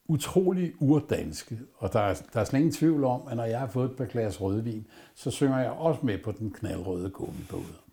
utrolig 0.08 0.72
urdanske. 0.80 1.58
Og 1.76 1.92
der 1.92 2.00
er, 2.00 2.14
der 2.32 2.40
er 2.40 2.44
slet 2.44 2.58
ingen 2.58 2.74
tvivl 2.74 3.04
om, 3.04 3.20
at 3.28 3.36
når 3.36 3.44
jeg 3.44 3.60
har 3.60 3.66
fået 3.66 3.90
et 3.90 3.96
par 3.96 4.04
glas 4.04 4.40
rødvin, 4.40 4.86
så 5.14 5.30
synger 5.30 5.58
jeg 5.58 5.70
også 5.70 6.00
med 6.02 6.18
på 6.24 6.32
den 6.32 6.50
knaldrøde 6.50 7.10
gummibåde. 7.10 7.83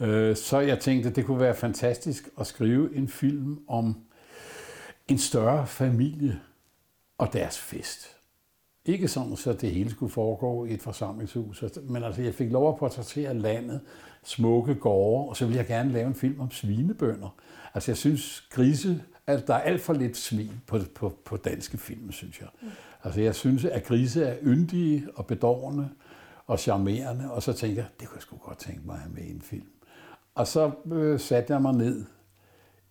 Øh, 0.00 0.36
så 0.36 0.60
jeg 0.60 0.80
tænkte, 0.80 1.08
at 1.08 1.16
det 1.16 1.24
kunne 1.24 1.40
være 1.40 1.54
fantastisk 1.54 2.28
at 2.40 2.46
skrive 2.46 2.96
en 2.96 3.08
film 3.08 3.58
om 3.68 3.96
en 5.08 5.18
større 5.18 5.66
familie 5.66 6.40
og 7.18 7.32
deres 7.32 7.58
fest. 7.58 8.16
Ikke 8.84 9.08
sådan, 9.08 9.36
så 9.36 9.52
det 9.52 9.70
hele 9.70 9.90
skulle 9.90 10.12
foregå 10.12 10.64
i 10.64 10.74
et 10.74 10.82
forsamlingshus, 10.82 11.64
men 11.82 12.04
altså, 12.04 12.22
jeg 12.22 12.34
fik 12.34 12.50
lov 12.50 12.68
at 12.68 12.78
portrættere 12.78 13.34
landet, 13.34 13.80
smukke 14.24 14.74
gårde, 14.74 15.28
og 15.28 15.36
så 15.36 15.44
ville 15.44 15.58
jeg 15.58 15.66
gerne 15.66 15.92
lave 15.92 16.06
en 16.06 16.14
film 16.14 16.40
om 16.40 16.50
svinebønder. 16.50 17.34
Altså, 17.74 17.90
jeg 17.90 17.96
synes, 17.96 18.46
grise, 18.50 19.02
at 19.26 19.46
der 19.46 19.54
er 19.54 19.60
alt 19.60 19.80
for 19.80 19.92
lidt 19.92 20.16
svin 20.16 20.52
på, 20.66 20.78
på, 20.94 21.18
på 21.24 21.36
danske 21.36 21.78
film, 21.78 22.12
synes 22.12 22.40
jeg. 22.40 22.48
Altså, 23.04 23.20
jeg 23.20 23.34
synes, 23.34 23.64
at 23.64 23.84
grise 23.84 24.24
er 24.24 24.36
yndige 24.42 25.06
og 25.14 25.26
bedårende 25.26 25.90
og 26.46 26.58
charmerende, 26.58 27.32
og 27.32 27.42
så 27.42 27.52
tænker 27.52 27.82
jeg, 27.82 27.90
det 28.00 28.08
kunne 28.08 28.16
jeg 28.16 28.22
sgu 28.22 28.36
godt 28.36 28.58
tænke 28.58 28.82
mig 28.86 28.94
at 28.94 29.00
have 29.00 29.12
med 29.14 29.22
i 29.22 29.30
en 29.30 29.42
film. 29.42 29.66
Og 30.36 30.46
så 30.46 30.70
øh, 30.92 31.20
satte 31.20 31.52
jeg 31.52 31.62
mig 31.62 31.74
ned 31.74 32.04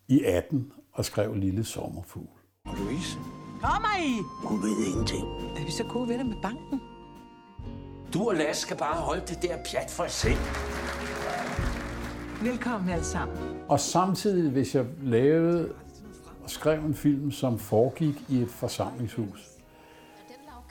i 0.08 0.24
18 0.24 0.72
og 0.92 1.06
skrev 1.06 1.36
Lille 1.36 1.64
Sommerfugl. 1.64 2.28
Louise? 2.66 3.18
Kommer 3.62 3.98
I? 4.06 4.22
Hun 4.44 4.62
ved 4.62 4.86
ingenting. 4.88 5.24
Er 5.58 5.66
vi 5.66 5.72
så 5.72 5.84
gode 5.84 6.10
venner 6.10 6.26
med 6.26 6.36
banken? 6.42 6.82
Du 8.14 8.30
og 8.30 8.36
Lasse 8.36 8.62
skal 8.62 8.78
bare 8.78 8.96
holde 8.96 9.22
det 9.28 9.42
der 9.42 9.58
pjat 9.72 9.90
for 9.90 10.08
selv. 10.08 10.38
Velkommen 12.42 12.90
alle 12.90 13.06
sammen. 13.06 13.38
Og 13.70 13.80
samtidig, 13.80 14.52
hvis 14.52 14.76
jeg 14.76 14.86
lavede 15.02 15.74
og 16.44 16.50
skrev 16.50 16.86
en 16.86 16.96
film, 16.96 17.32
som 17.32 17.60
foregik 17.60 18.16
i 18.30 18.42
et 18.42 18.50
forsamlingshus, 18.50 19.50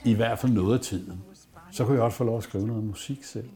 i 0.05 0.15
hvert 0.15 0.39
fald 0.39 0.53
noget 0.53 0.79
af 0.79 0.81
tiden, 0.81 1.23
så 1.73 1.85
kunne 1.85 1.95
jeg 1.95 2.05
også 2.05 2.19
få 2.19 2.25
lov 2.25 2.37
at 2.37 2.45
skrive 2.45 2.67
noget 2.67 2.85
musik 2.85 3.25
selv. 3.25 3.49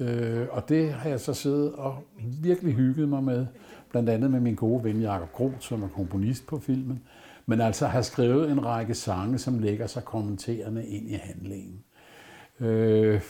Øh, 0.00 0.46
og 0.50 0.68
det 0.68 0.92
har 0.92 1.10
jeg 1.10 1.20
så 1.20 1.34
siddet 1.34 1.72
og 1.72 1.96
virkelig 2.42 2.74
hygget 2.74 3.08
mig 3.08 3.24
med, 3.24 3.46
blandt 3.90 4.10
andet 4.10 4.30
med 4.30 4.40
min 4.40 4.54
gode 4.54 4.84
ven 4.84 5.00
Jakob 5.00 5.32
Groth, 5.32 5.60
som 5.60 5.82
er 5.82 5.88
komponist 5.88 6.46
på 6.46 6.58
filmen, 6.58 7.02
men 7.46 7.60
altså 7.60 7.86
har 7.86 8.02
skrevet 8.02 8.50
en 8.50 8.64
række 8.66 8.94
sange, 8.94 9.38
som 9.38 9.58
lægger 9.58 9.86
sig 9.86 10.04
kommenterende 10.04 10.86
ind 10.86 11.08
i 11.10 11.14
handlingen. 11.14 11.84
Øh, 12.60 13.20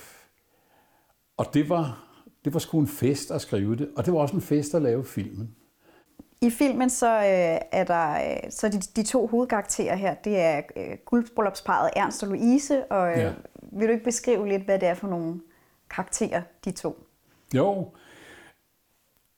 og 1.37 1.46
det 1.54 1.68
var, 1.68 2.04
det 2.44 2.52
var 2.54 2.58
sgu 2.60 2.80
en 2.80 2.87
fest 2.88 3.30
at 3.30 3.40
skrive 3.40 3.76
det, 3.76 3.88
og 3.96 4.04
det 4.06 4.12
var 4.12 4.18
også 4.20 4.34
en 4.37 4.42
fest 4.42 4.75
at 4.75 4.82
lave 4.82 5.04
filmen. 5.04 5.50
I 6.40 6.50
filmen 6.50 6.90
så 6.90 7.16
øh, 7.16 7.58
er 7.72 7.84
der 7.84 8.12
øh, 8.14 8.50
så 8.50 8.68
de, 8.68 8.78
de 8.78 9.02
to 9.02 9.26
hovedkarakterer 9.26 9.96
her, 9.96 10.14
det 10.14 10.38
er 10.40 10.60
øh, 10.76 10.96
guldbryllupsparet 11.04 11.90
Ernst 11.96 12.22
og 12.22 12.28
Louise, 12.28 12.84
og 12.92 13.10
øh, 13.12 13.18
Ja. 13.18 13.32
vil 13.72 13.88
du 13.88 13.92
ikke 13.92 14.04
beskrive 14.04 14.48
lidt, 14.48 14.62
hvad 14.62 14.78
det 14.78 14.88
er 14.88 14.94
for 14.94 15.08
nogle 15.08 15.40
karakterer, 15.90 16.42
de 16.64 16.71
to? 16.71 17.07
Jo, 17.54 17.92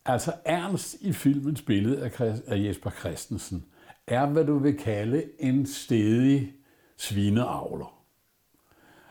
altså 0.05 0.33
Ernst 0.45 0.97
i 1.01 1.13
filmens 1.13 1.63
billede 1.63 2.05
af, 2.05 2.11
Christ, 2.11 2.43
af 2.47 2.59
Jesper 2.59 2.91
Christensen 2.91 3.65
er, 4.07 4.27
hvad 4.27 4.45
du 4.45 4.59
vil 4.59 4.79
kalde 4.79 5.25
en 5.39 5.67
stedig 5.67 6.55
svineavler. 6.97 8.03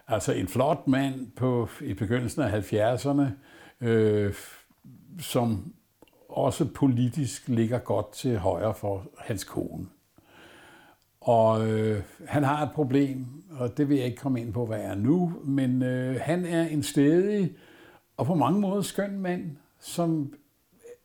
Altså 0.07 0.33
en 0.33 0.47
flot 0.47 0.87
mand 0.87 1.31
på, 1.31 1.69
i 1.81 1.93
begyndelsen 1.93 2.41
af 2.41 2.73
70'erne, 2.73 3.25
øh, 3.85 4.33
som 5.19 5.73
også 6.29 6.65
politisk 6.65 7.47
ligger 7.47 7.79
godt 7.79 8.11
til 8.11 8.37
højre 8.37 8.73
for 8.73 9.07
hans 9.17 9.43
kone. 9.43 9.87
Og 11.21 11.69
øh, 11.69 12.03
han 12.27 12.43
har 12.43 12.65
et 12.65 12.71
problem, 12.71 13.25
og 13.51 13.77
det 13.77 13.89
vil 13.89 13.97
jeg 13.97 14.05
ikke 14.05 14.17
komme 14.17 14.41
ind 14.41 14.53
på, 14.53 14.65
hvad 14.65 14.79
er 14.79 14.95
nu, 14.95 15.33
men 15.43 15.83
øh, 15.83 16.19
han 16.21 16.45
er 16.45 16.67
en 16.67 16.83
stedig 16.83 17.55
og 18.17 18.25
på 18.25 18.35
mange 18.35 18.59
måder 18.59 18.81
skøn 18.81 19.19
mand, 19.19 19.57
som 19.79 20.33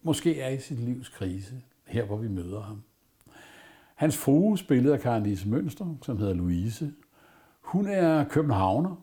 måske 0.03 0.41
er 0.41 0.49
i 0.49 0.59
sit 0.61 0.79
livs 0.79 1.09
krise, 1.09 1.63
her 1.87 2.05
hvor 2.05 2.17
vi 2.17 2.29
møder 2.29 2.61
ham. 2.61 2.83
Hans 3.95 4.17
frue, 4.17 4.59
spillet 4.59 4.93
af 4.93 5.01
Karen 5.01 5.23
Lise 5.23 5.49
Mønster, 5.49 5.97
som 6.03 6.19
hedder 6.19 6.35
Louise, 6.35 6.93
hun 7.61 7.87
er 7.87 8.25
københavner, 8.25 8.97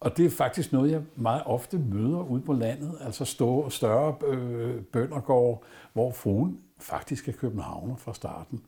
og 0.00 0.16
det 0.16 0.26
er 0.26 0.30
faktisk 0.30 0.72
noget, 0.72 0.92
jeg 0.92 1.02
meget 1.16 1.42
ofte 1.46 1.78
møder 1.78 2.30
ude 2.30 2.42
på 2.42 2.52
landet, 2.52 2.98
altså 3.00 3.24
store, 3.24 3.70
større 3.70 4.14
øh, 4.26 4.82
bøndergård, 4.82 5.62
hvor 5.92 6.12
fruen 6.12 6.60
faktisk 6.78 7.28
er 7.28 7.32
københavner 7.32 7.96
fra 7.96 8.14
starten. 8.14 8.60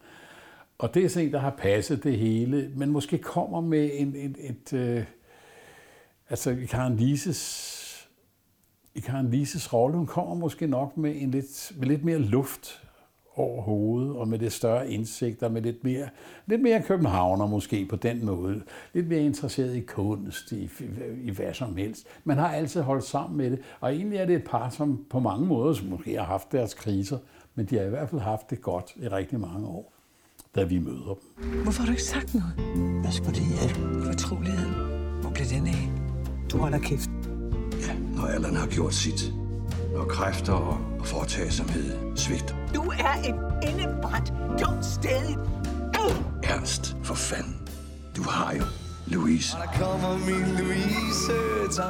Og 0.79 0.95
det 0.95 1.05
er 1.05 1.09
sådan 1.09 1.27
en, 1.27 1.33
der 1.33 1.39
har 1.39 1.55
passet 1.59 2.05
det 2.05 2.19
hele, 2.19 2.71
men 2.77 2.91
måske 2.91 3.19
kommer 3.19 3.61
med 3.61 3.91
en, 3.93 4.17
en, 4.17 4.37
et... 4.39 4.73
Øh, 4.73 5.05
altså 6.31 6.51
i 6.51 6.65
Karen 6.65 6.97
Lises, 6.97 8.09
i 8.95 9.01
Karen 9.01 9.31
Lises 9.31 9.73
rolle, 9.73 9.97
hun 9.97 10.07
kommer 10.07 10.35
måske 10.35 10.67
nok 10.67 10.97
med, 10.97 11.15
en 11.17 11.31
lidt, 11.31 11.73
med 11.77 11.87
lidt 11.87 12.05
mere 12.05 12.19
luft 12.19 12.83
over 13.35 13.63
hovedet, 13.63 14.17
og 14.17 14.29
med 14.29 14.39
lidt 14.39 14.53
større 14.53 14.91
indsigt, 14.91 15.43
og 15.43 15.53
med 15.53 15.63
lidt 15.63 15.85
mere, 15.85 16.09
lidt 16.47 16.63
mere 16.63 16.83
københavner 16.83 17.47
måske 17.47 17.87
på 17.87 17.97
den 17.97 18.25
måde. 18.25 18.63
Lidt 18.93 19.09
mere 19.09 19.21
interesseret 19.21 19.77
i 19.77 19.81
kunst, 19.81 20.53
i, 20.53 20.71
i 21.23 21.31
hvad 21.31 21.55
som 21.55 21.77
helst. 21.77 22.07
Man 22.25 22.39
har 22.39 22.55
altid 22.55 22.81
holdt 22.81 23.05
sammen 23.05 23.37
med 23.37 23.51
det, 23.51 23.59
og 23.81 23.95
egentlig 23.95 24.19
er 24.19 24.27
det 24.27 24.37
et 24.37 24.45
par, 24.45 24.71
som 24.71 25.05
på 25.11 25.21
mange 25.21 25.47
måder 25.47 25.75
som 25.75 25.87
måske 25.87 26.17
har 26.17 26.25
haft 26.25 26.53
deres 26.53 26.75
kriser, 26.75 27.19
men 27.55 27.67
de 27.67 27.77
har 27.77 27.85
i 27.85 27.89
hvert 27.89 28.11
fald 28.11 28.21
haft 28.21 28.51
det 28.51 28.61
godt 28.61 28.93
i 28.97 29.09
rigtig 29.09 29.41
mange 29.41 29.67
år, 29.67 29.98
da 30.57 30.65
vi 30.65 30.79
møder 30.79 31.15
dem. 31.41 31.63
Hvorfor 31.63 31.81
har 31.81 31.87
du 31.87 31.91
ikke 31.93 32.03
sagt 32.03 32.35
noget? 32.35 32.55
Hvad 33.03 33.13
skulle 33.13 33.35
det 33.41 33.47
hjælpe? 33.61 34.05
Fortroligheden. 34.07 34.75
Hvor 35.21 35.31
blev 35.31 35.47
den 35.47 35.67
af? 35.67 35.91
Du 36.53 36.59
holder 36.59 36.79
kæft. 36.79 37.11
Ja, 37.89 37.95
når 38.17 38.27
alderen 38.27 38.57
har 38.57 38.67
gjort 38.67 38.95
sit. 38.95 39.33
Når 39.95 40.05
kræfter 40.05 40.53
og, 40.53 40.79
foretagsomhed 41.07 42.17
svigter. 42.17 42.55
Du 42.75 42.83
er 42.83 43.13
et 43.29 43.69
indebrændt, 43.71 44.33
dumt 44.61 44.85
sted. 44.85 45.37
Ernst, 46.43 46.97
for 47.03 47.15
fanden. 47.15 47.57
Du 48.17 48.23
har 48.23 48.55
jo 48.55 48.63
Louise. 49.07 49.57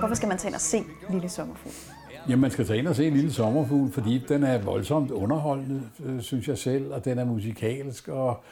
Hvorfor 0.01 0.15
skal 0.15 0.29
man 0.29 0.39
tage 0.39 0.49
ind 0.49 0.55
og 0.55 0.61
se 0.61 0.85
Lille 1.11 1.29
Sommerfugl? 1.29 1.73
Jamen, 2.29 2.41
man 2.41 2.51
skal 2.51 2.67
tage 2.67 2.79
ind 2.79 2.89
og 2.89 2.97
se 2.97 3.07
en 3.07 3.15
lille 3.15 3.33
sommerfugl, 3.33 3.91
fordi 3.91 4.19
den 4.29 4.43
er 4.43 4.59
voldsomt 4.59 5.11
underholdende, 5.11 5.83
øh, 6.05 6.21
synes 6.21 6.49
jeg 6.49 6.59
selv, 6.59 6.93
og 6.93 7.05
den 7.05 7.19
er 7.19 7.25
musikalsk, 7.25 8.09
og 8.09 8.43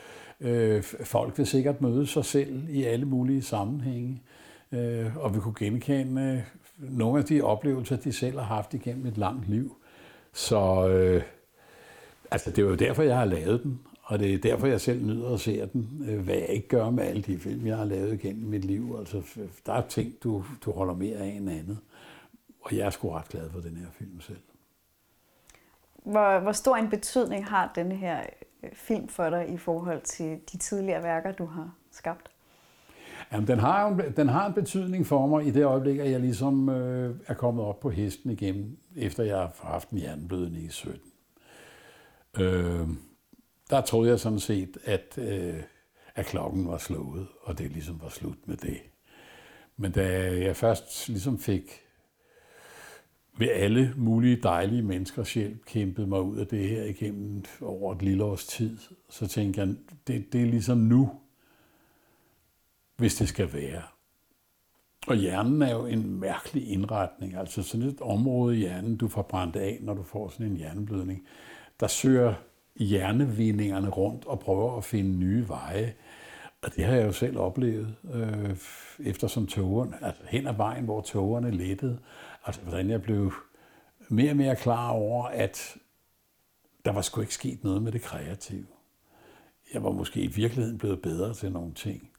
øh, 0.40 0.82
folk 0.82 1.38
vil 1.38 1.46
sikkert 1.46 1.80
møde 1.80 2.06
sig 2.06 2.24
selv 2.24 2.68
i 2.68 2.84
alle 2.84 3.04
mulige 3.04 3.42
sammenhænge. 3.42 4.22
Øh, 4.72 5.16
og 5.16 5.34
vi 5.34 5.40
kunne 5.40 5.54
genkende 5.58 6.44
øh, 6.82 6.98
nogle 6.98 7.18
af 7.18 7.24
de 7.24 7.42
oplevelser, 7.42 7.96
de 7.96 8.12
selv 8.12 8.38
har 8.38 8.46
haft 8.46 8.74
igennem 8.74 9.06
et 9.06 9.18
langt 9.18 9.48
liv. 9.48 9.76
Så 10.32 10.88
øh, 10.88 11.22
altså, 12.30 12.50
det 12.50 12.58
er 12.58 12.68
jo 12.68 12.74
derfor, 12.74 13.02
jeg 13.02 13.16
har 13.16 13.24
lavet 13.24 13.62
den, 13.62 13.80
og 14.02 14.18
det 14.18 14.34
er 14.34 14.38
derfor, 14.38 14.66
jeg 14.66 14.80
selv 14.80 15.06
nyder 15.06 15.34
at 15.34 15.40
se 15.40 15.68
den, 15.72 16.06
øh, 16.08 16.20
hvad 16.20 16.34
jeg 16.34 16.48
ikke 16.48 16.68
gør 16.68 16.90
med 16.90 17.04
alle 17.04 17.22
de 17.22 17.38
film, 17.38 17.66
jeg 17.66 17.76
har 17.76 17.84
lavet 17.84 18.12
igennem 18.12 18.48
mit 18.50 18.64
liv. 18.64 18.96
Altså, 18.98 19.22
der 19.66 19.72
er 19.72 19.82
ting, 19.88 20.12
du, 20.22 20.44
du 20.64 20.70
holder 20.70 20.94
mere 20.94 21.16
af 21.16 21.28
end 21.28 21.50
andet. 21.50 21.78
Og 22.66 22.76
jeg 22.76 22.86
er 22.86 22.90
sgu 22.90 23.10
ret 23.10 23.28
glad 23.28 23.50
for 23.50 23.60
den 23.60 23.76
her 23.76 23.86
film 23.90 24.20
selv. 24.20 24.40
Hvor, 26.04 26.38
hvor 26.38 26.52
stor 26.52 26.76
en 26.76 26.90
betydning 26.90 27.46
har 27.46 27.72
denne 27.74 27.94
her 27.94 28.22
øh, 28.62 28.70
film 28.72 29.08
for 29.08 29.30
dig 29.30 29.48
i 29.48 29.56
forhold 29.56 30.00
til 30.00 30.40
de 30.52 30.58
tidligere 30.58 31.02
værker, 31.02 31.32
du 31.32 31.46
har 31.46 31.74
skabt? 31.90 32.30
Jamen, 33.32 33.48
den, 33.48 33.58
har, 33.58 33.90
den 34.16 34.28
har 34.28 34.46
en 34.46 34.52
betydning 34.52 35.06
for 35.06 35.26
mig 35.26 35.46
i 35.46 35.50
det 35.50 35.64
øjeblik, 35.64 35.98
at 35.98 36.10
jeg 36.10 36.20
ligesom 36.20 36.68
øh, 36.68 37.16
er 37.26 37.34
kommet 37.34 37.64
op 37.64 37.80
på 37.80 37.90
hesten 37.90 38.30
igen, 38.30 38.78
efter 38.96 39.24
jeg 39.24 39.36
har 39.36 39.52
haft 39.62 39.90
en 39.90 39.98
hjerneblødning 39.98 40.64
i 40.64 40.68
17. 40.68 41.00
Øh, 42.38 42.88
der 43.70 43.80
troede 43.80 44.10
jeg 44.10 44.20
sådan 44.20 44.40
set, 44.40 44.78
at, 44.84 45.18
øh, 45.18 45.62
at 46.14 46.26
klokken 46.26 46.68
var 46.68 46.78
slået, 46.78 47.26
og 47.42 47.58
det 47.58 47.70
ligesom 47.70 48.00
var 48.02 48.08
slut 48.08 48.38
med 48.46 48.56
det. 48.56 48.78
Men 49.76 49.92
da 49.92 50.08
jeg 50.44 50.56
først 50.56 51.08
ligesom 51.08 51.38
fik 51.38 51.85
ved 53.38 53.48
alle 53.48 53.94
mulige 53.96 54.36
dejlige 54.36 54.82
menneskers 54.82 55.34
hjælp 55.34 55.64
kæmpet 55.64 56.08
mig 56.08 56.22
ud 56.22 56.36
af 56.36 56.46
det 56.46 56.68
her 56.68 56.84
igennem 56.84 57.44
over 57.62 57.94
et 57.94 58.02
lille 58.02 58.24
års 58.24 58.46
tid, 58.46 58.78
så 59.08 59.26
tænkte 59.26 59.60
jeg, 59.60 59.74
det, 60.06 60.32
det 60.32 60.42
er 60.42 60.46
ligesom 60.46 60.78
nu, 60.78 61.10
hvis 62.96 63.14
det 63.14 63.28
skal 63.28 63.52
være. 63.52 63.82
Og 65.06 65.16
hjernen 65.16 65.62
er 65.62 65.72
jo 65.72 65.86
en 65.86 66.20
mærkelig 66.20 66.68
indretning, 66.68 67.36
altså 67.36 67.62
sådan 67.62 67.86
et 67.86 68.00
område 68.00 68.56
i 68.56 68.60
hjernen, 68.60 68.96
du 68.96 69.08
får 69.08 69.22
brændt 69.22 69.56
af, 69.56 69.78
når 69.80 69.94
du 69.94 70.02
får 70.02 70.28
sådan 70.28 70.46
en 70.46 70.56
hjerneblødning. 70.56 71.22
Der 71.80 71.86
søger 71.86 72.34
hjernevindingerne 72.76 73.88
rundt 73.88 74.26
og 74.26 74.40
prøver 74.40 74.76
at 74.76 74.84
finde 74.84 75.18
nye 75.18 75.48
veje. 75.48 75.94
Og 76.62 76.76
det 76.76 76.84
har 76.84 76.94
jeg 76.94 77.06
jo 77.06 77.12
selv 77.12 77.38
oplevet, 77.38 77.94
øh, 78.14 78.56
eftersom 78.98 79.46
togerne, 79.46 80.04
altså 80.04 80.22
hen 80.28 80.46
ad 80.46 80.54
vejen, 80.54 80.84
hvor 80.84 81.00
togerne 81.00 81.50
lettede. 81.50 81.98
Altså 82.46 82.60
hvordan 82.60 82.90
jeg 82.90 83.02
blev 83.02 83.32
mere 84.08 84.30
og 84.30 84.36
mere 84.36 84.56
klar 84.56 84.90
over, 84.90 85.24
at 85.24 85.76
der 86.84 86.92
var 86.92 87.00
sgu 87.00 87.20
ikke 87.20 87.34
sket 87.34 87.64
noget 87.64 87.82
med 87.82 87.92
det 87.92 88.02
kreative. 88.02 88.66
Jeg 89.74 89.84
var 89.84 89.90
måske 89.90 90.20
i 90.20 90.26
virkeligheden 90.26 90.78
blevet 90.78 91.02
bedre 91.02 91.34
til 91.34 91.52
nogle 91.52 91.74
ting. 91.74 92.10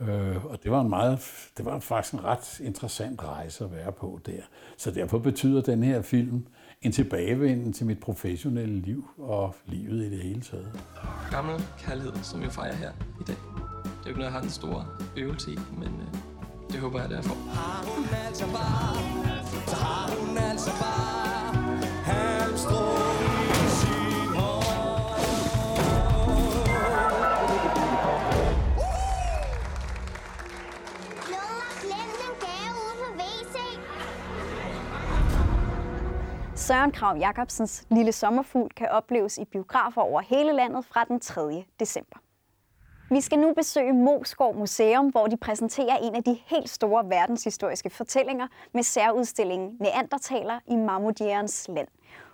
Øh, 0.00 0.44
og 0.44 0.62
det 0.62 0.70
var 0.70 0.80
en 0.80 0.88
meget, 0.88 1.48
det 1.56 1.64
var 1.64 1.78
faktisk 1.78 2.14
en 2.14 2.24
ret 2.24 2.60
interessant 2.60 3.24
rejse 3.24 3.64
at 3.64 3.72
være 3.72 3.92
på 3.92 4.20
der. 4.26 4.42
Så 4.76 4.90
derfor 4.90 5.18
betyder 5.18 5.60
den 5.60 5.82
her 5.82 6.02
film 6.02 6.46
en 6.82 6.92
tilbagevenden 6.92 7.72
til 7.72 7.86
mit 7.86 8.00
professionelle 8.00 8.80
liv 8.80 9.08
og 9.18 9.54
livet 9.66 10.04
i 10.04 10.10
det 10.10 10.22
hele 10.22 10.40
taget. 10.40 10.80
gammel 11.30 11.64
kærlighed, 11.78 12.12
som 12.22 12.42
jeg 12.42 12.52
fejrer 12.52 12.74
her 12.74 12.92
i 13.20 13.24
dag. 13.26 13.36
Det 13.36 13.84
er 13.84 14.00
jo 14.04 14.08
ikke 14.08 14.18
noget, 14.18 14.24
jeg 14.24 14.32
har 14.32 14.42
en 14.42 14.50
stor 14.50 14.86
øvelse 15.16 15.52
i, 15.52 15.58
men 15.78 15.88
øh, 15.88 16.14
det 16.70 16.80
håber 16.80 17.00
jeg, 17.00 17.10
at 17.10 17.16
jeg 17.16 17.24
får. 17.24 17.36
Har 19.66 19.66
hun 19.66 19.66
altså 19.66 19.66
bare, 19.66 19.66
så 19.66 19.76
har 19.76 20.10
hun 20.16 20.38
altså 20.38 20.70
bare 20.70 21.54
halmstrå 22.04 22.84
i 23.50 23.68
sin 23.78 24.36
Søren 36.56 36.92
Krav 36.92 37.16
Jacobsens 37.16 37.86
Lille 37.90 38.12
Sommerfugl 38.12 38.70
kan 38.76 38.88
opleves 38.88 39.38
i 39.38 39.44
biografer 39.44 40.02
over 40.02 40.20
hele 40.20 40.52
landet 40.52 40.84
fra 40.84 41.04
den 41.04 41.20
3. 41.20 41.64
december. 41.80 42.25
Vi 43.10 43.20
skal 43.20 43.38
nu 43.38 43.52
besøge 43.54 43.92
Moskov 43.92 44.56
Museum, 44.56 45.08
hvor 45.08 45.26
de 45.26 45.36
præsenterer 45.36 45.96
en 45.96 46.14
af 46.14 46.24
de 46.24 46.38
helt 46.46 46.70
store 46.70 47.10
verdenshistoriske 47.10 47.90
fortællinger 47.90 48.46
med 48.72 48.82
særudstillingen 48.82 49.76
Neandertaler 49.80 50.60
i 50.66 50.76
Marmodierens 50.76 51.68
land. 51.68 51.88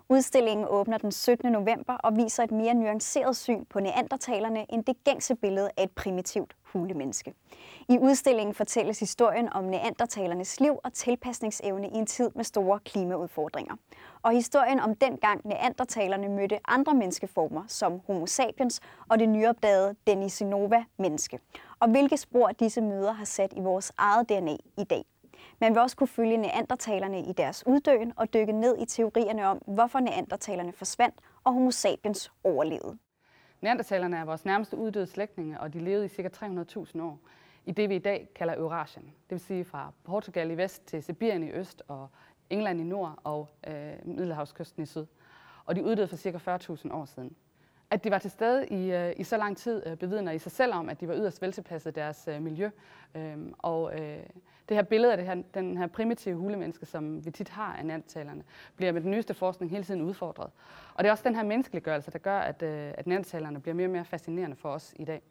Udstillingen 0.09 0.67
åbner 0.69 0.99
den 0.99 1.13
17. 1.13 1.53
november 1.53 1.93
og 1.93 2.17
viser 2.17 2.43
et 2.43 2.51
mere 2.51 2.75
nuanceret 2.75 3.37
syn 3.37 3.65
på 3.65 3.81
neandertalerne 3.81 4.67
end 4.73 4.85
det 4.85 5.05
gængse 5.05 5.35
billede 5.35 5.71
af 5.77 5.83
et 5.83 5.91
primitivt 5.91 6.57
hulemenneske. 6.73 7.35
I 7.89 7.99
udstillingen 7.99 8.55
fortælles 8.55 9.01
historien 9.01 9.53
om 9.53 9.65
neandertalernes 9.65 10.61
liv 10.61 10.79
og 10.85 10.93
tilpasningsevne 10.93 11.89
i 11.89 11.95
en 11.95 12.07
tid 12.07 12.31
med 12.35 12.45
store 12.45 12.79
klimaudfordringer. 12.85 13.75
Og 14.23 14.33
historien 14.33 14.81
om 14.81 14.95
dengang 14.95 15.41
neandertalerne 15.45 16.29
mødte 16.29 16.59
andre 16.69 16.95
menneskeformer 16.95 17.63
som 17.69 18.01
Homo 18.07 18.27
sapiens 18.27 18.81
og 19.09 19.19
det 19.19 19.29
nyopdagede 19.29 19.95
Denisinova-menneske. 20.07 21.39
Og 21.81 21.89
hvilke 21.89 22.17
spor 22.17 22.49
disse 22.49 22.81
møder 22.81 23.13
har 23.13 23.25
sat 23.25 23.53
i 23.57 23.61
vores 23.61 23.93
eget 23.99 24.29
DNA 24.29 24.57
i 24.79 24.85
dag. 24.85 25.05
Man 25.63 25.75
vil 25.75 25.83
også 25.83 25.97
kunne 25.97 26.09
følge 26.09 26.37
neandertalerne 26.37 27.21
i 27.21 27.33
deres 27.33 27.67
uddøen 27.67 28.13
og 28.17 28.35
dykke 28.35 28.53
ned 28.53 28.79
i 28.79 28.85
teorierne 28.85 29.47
om, 29.47 29.59
hvorfor 29.67 30.01
neandertalerne 30.01 30.73
forsvandt 30.73 31.15
og 31.45 31.53
Homo 31.53 31.71
sapiens 31.71 32.33
overlevede. 32.45 32.99
Neandertalerne 33.61 34.17
er 34.17 34.25
vores 34.25 34.45
nærmeste 34.45 34.77
uddøde 34.77 35.07
slægtninge, 35.07 35.61
og 35.61 35.73
de 35.73 35.81
levede 35.81 36.05
i 36.05 36.09
ca. 36.09 36.29
300.000 36.37 37.03
år 37.03 37.19
i 37.65 37.73
det, 37.73 37.89
vi 37.89 37.97
i 37.97 37.99
dag 37.99 38.29
kalder 38.35 38.55
Eurasien. 38.57 39.05
Det 39.05 39.31
vil 39.31 39.41
sige 39.41 39.65
fra 39.65 39.93
Portugal 40.05 40.51
i 40.51 40.57
vest 40.57 40.87
til 40.87 41.03
Sibirien 41.03 41.43
i 41.43 41.51
øst 41.51 41.83
og 41.89 42.09
England 42.51 42.81
i 42.81 42.85
nord 42.85 43.21
og 43.25 43.49
øh, 43.67 43.93
Middelhavskysten 44.05 44.83
i 44.83 44.87
syd. 44.87 45.07
Og 45.65 45.77
de 45.77 45.85
uddøde 45.85 46.09
for 46.09 46.17
ca. 46.17 46.57
40.000 46.57 46.93
år 46.93 47.05
siden. 47.05 47.37
At 47.93 48.05
de 48.05 48.11
var 48.11 48.19
til 48.19 48.31
stede 48.31 48.67
i, 48.67 48.93
øh, 48.93 49.13
i 49.17 49.25
så 49.25 49.37
lang 49.37 49.57
tid 49.57 49.83
øh, 49.87 49.97
bevidner 49.97 50.33
i 50.33 50.39
sig 50.39 50.53
selv 50.53 50.75
om, 50.75 50.89
at 50.89 51.01
de 51.01 51.09
var 51.09 51.15
yderst 51.15 51.43
veltilpasset 51.43 51.95
deres 51.95 52.29
øh, 52.29 52.43
miljø. 52.43 52.71
Øhm, 53.15 53.55
og 53.59 54.01
øh, 54.01 54.19
det 54.69 54.77
her 54.77 54.83
billede 54.83 55.13
af 55.13 55.17
det 55.17 55.27
her, 55.27 55.43
den 55.55 55.77
her 55.77 55.87
primitive 55.87 56.37
hulemenneske, 56.37 56.87
som 56.87 57.25
vi 57.25 57.31
tit 57.31 57.49
har 57.49 57.77
af 57.77 57.87
neandertalerne, 57.87 58.43
bliver 58.77 58.93
med 58.93 59.01
den 59.01 59.11
nyeste 59.11 59.35
forskning 59.35 59.71
hele 59.71 59.85
tiden 59.85 60.03
udfordret. 60.03 60.51
Og 60.95 61.05
det 61.05 61.09
er 61.09 61.13
også 61.13 61.25
den 61.25 61.37
her 61.37 61.43
menneskeliggørelse, 61.43 62.11
der 62.11 62.19
gør, 62.19 62.39
at, 62.39 62.63
øh, 62.63 62.93
at 62.99 63.07
neandertalerne 63.07 63.61
bliver 63.61 63.75
mere 63.75 63.87
og 63.87 63.93
mere 63.93 64.05
fascinerende 64.05 64.57
for 64.57 64.69
os 64.69 64.95
i 64.97 65.05
dag. 65.05 65.23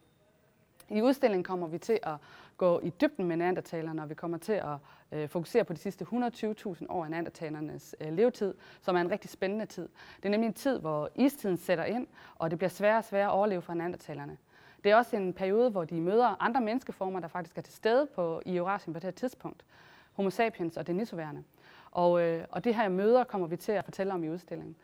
I 0.92 1.02
udstillingen 1.02 1.44
kommer 1.44 1.66
vi 1.66 1.78
til 1.78 1.98
at 2.02 2.14
gå 2.56 2.80
i 2.80 2.90
dybden 3.00 3.26
med 3.26 3.36
neandertalerne, 3.36 4.02
og 4.02 4.08
vi 4.08 4.14
kommer 4.14 4.38
til 4.38 4.52
at 4.52 4.76
øh, 5.12 5.28
fokusere 5.28 5.64
på 5.64 5.72
de 5.72 5.78
sidste 5.78 6.04
120.000 6.04 6.86
år 6.88 7.04
af 7.04 7.10
neandertalernes 7.10 7.94
øh, 8.00 8.12
levetid, 8.12 8.54
som 8.80 8.96
er 8.96 9.00
en 9.00 9.10
rigtig 9.10 9.30
spændende 9.30 9.66
tid. 9.66 9.88
Det 10.16 10.24
er 10.24 10.30
nemlig 10.30 10.46
en 10.46 10.54
tid, 10.54 10.78
hvor 10.78 11.10
istiden 11.14 11.56
sætter 11.56 11.84
ind, 11.84 12.06
og 12.36 12.50
det 12.50 12.58
bliver 12.58 12.70
sværere 12.70 12.98
og 12.98 13.04
sværere 13.04 13.26
at 13.26 13.32
overleve 13.32 13.62
for 13.62 13.74
neandertalerne. 13.74 14.36
Det 14.84 14.92
er 14.92 14.96
også 14.96 15.16
en 15.16 15.32
periode, 15.32 15.70
hvor 15.70 15.84
de 15.84 16.00
møder 16.00 16.42
andre 16.42 16.60
menneskeformer, 16.60 17.20
der 17.20 17.28
faktisk 17.28 17.58
er 17.58 17.62
til 17.62 17.74
stede 17.74 18.06
på, 18.14 18.42
i 18.46 18.56
Eurasien 18.56 18.94
på 18.94 18.98
det 18.98 19.04
her 19.04 19.10
tidspunkt. 19.10 19.64
Homo 20.12 20.30
sapiens 20.30 20.76
og 20.76 20.86
denisoværende. 20.86 21.42
Og, 21.90 22.22
øh, 22.22 22.44
og 22.50 22.64
det 22.64 22.74
her 22.74 22.88
møder 22.88 23.24
kommer 23.24 23.46
vi 23.46 23.56
til 23.56 23.72
at 23.72 23.84
fortælle 23.84 24.12
om 24.12 24.24
i 24.24 24.28
udstillingen. 24.28 24.76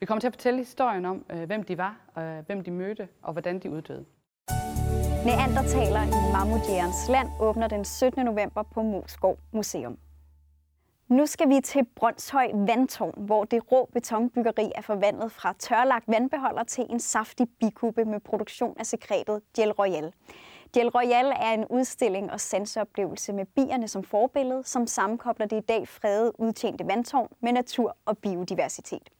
Vi 0.00 0.06
kommer 0.06 0.20
til 0.20 0.26
at 0.26 0.32
fortælle 0.32 0.58
historien 0.58 1.04
om, 1.04 1.24
øh, 1.30 1.42
hvem 1.42 1.62
de 1.62 1.78
var, 1.78 1.96
øh, 2.18 2.46
hvem 2.46 2.64
de 2.64 2.70
mødte 2.70 3.08
og 3.22 3.32
hvordan 3.32 3.58
de 3.58 3.70
uddøde. 3.70 4.04
Neandertaler 5.26 6.02
i 6.02 6.32
Mammutjærens 6.32 7.08
land 7.08 7.28
åbner 7.40 7.68
den 7.68 7.84
17. 7.84 8.24
november 8.24 8.62
på 8.62 8.82
Moskov 8.82 9.38
Museum. 9.52 9.98
Nu 11.08 11.26
skal 11.26 11.48
vi 11.48 11.60
til 11.60 11.86
Brøndshøj 11.96 12.50
Vandtårn, 12.54 13.26
hvor 13.26 13.44
det 13.44 13.72
rå 13.72 13.90
betonbyggeri 13.92 14.72
er 14.74 14.80
forvandlet 14.82 15.32
fra 15.32 15.54
tørlagt 15.58 16.04
vandbeholder 16.08 16.64
til 16.64 16.86
en 16.90 17.00
saftig 17.00 17.46
bikube 17.60 18.04
med 18.04 18.20
produktion 18.20 18.76
af 18.78 18.86
sekretet 18.86 19.40
Gel 19.56 19.72
Royal. 19.72 20.12
Gel 20.74 20.88
Royal 20.88 21.26
er 21.26 21.52
en 21.54 21.64
udstilling 21.70 22.32
og 22.32 22.40
sanseoplevelse 22.40 23.32
med 23.32 23.46
bierne 23.46 23.88
som 23.88 24.04
forbillede, 24.04 24.62
som 24.64 24.86
sammenkobler 24.86 25.46
det 25.46 25.56
i 25.56 25.66
dag 25.68 25.88
fredede 25.88 26.40
udtjente 26.40 26.86
vandtårn 26.86 27.28
med 27.40 27.52
natur 27.52 27.96
og 28.06 28.18
biodiversitet. 28.18 29.10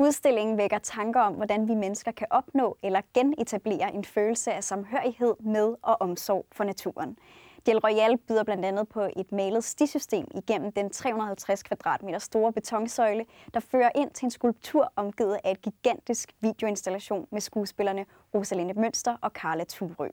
Udstillingen 0.00 0.58
vækker 0.58 0.78
tanker 0.78 1.20
om, 1.20 1.34
hvordan 1.34 1.68
vi 1.68 1.74
mennesker 1.74 2.12
kan 2.12 2.26
opnå 2.30 2.76
eller 2.82 3.00
genetablere 3.14 3.94
en 3.94 4.04
følelse 4.04 4.52
af 4.52 4.64
samhørighed 4.64 5.34
med 5.40 5.74
og 5.82 5.96
omsorg 6.00 6.46
for 6.52 6.64
naturen. 6.64 7.18
Del 7.66 7.78
Royal 7.78 8.18
byder 8.18 8.44
blandt 8.44 8.64
andet 8.64 8.88
på 8.88 9.00
et 9.16 9.32
malet 9.32 9.64
stisystem 9.64 10.26
igennem 10.34 10.72
den 10.72 10.90
350 10.90 11.62
kvadratmeter 11.62 12.18
store 12.18 12.52
betonsøjle, 12.52 13.26
der 13.54 13.60
fører 13.60 13.90
ind 13.94 14.10
til 14.10 14.24
en 14.24 14.30
skulptur 14.30 14.92
omgivet 14.96 15.38
af 15.44 15.50
et 15.50 15.62
gigantisk 15.62 16.32
videoinstallation 16.40 17.26
med 17.32 17.40
skuespillerne 17.40 18.06
Rosalinde 18.34 18.80
Mønster 18.80 19.16
og 19.22 19.30
Carla 19.30 19.64
Thurø. 19.68 20.08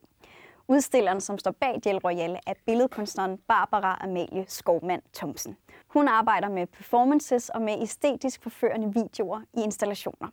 Udstilleren, 0.68 1.20
som 1.20 1.38
står 1.38 1.50
bag 1.50 1.80
Del 1.84 1.98
Royale, 1.98 2.38
er 2.46 2.54
billedkunstneren 2.66 3.38
Barbara 3.38 3.98
Amalie 4.00 4.44
Skovmand 4.48 5.02
Thomsen. 5.14 5.56
Hun 5.98 6.08
arbejder 6.08 6.48
med 6.48 6.66
performances 6.66 7.48
og 7.48 7.62
med 7.62 7.82
æstetisk 7.82 8.42
forførende 8.42 8.94
videoer 8.94 9.40
i 9.54 9.60
installationer. 9.60 10.28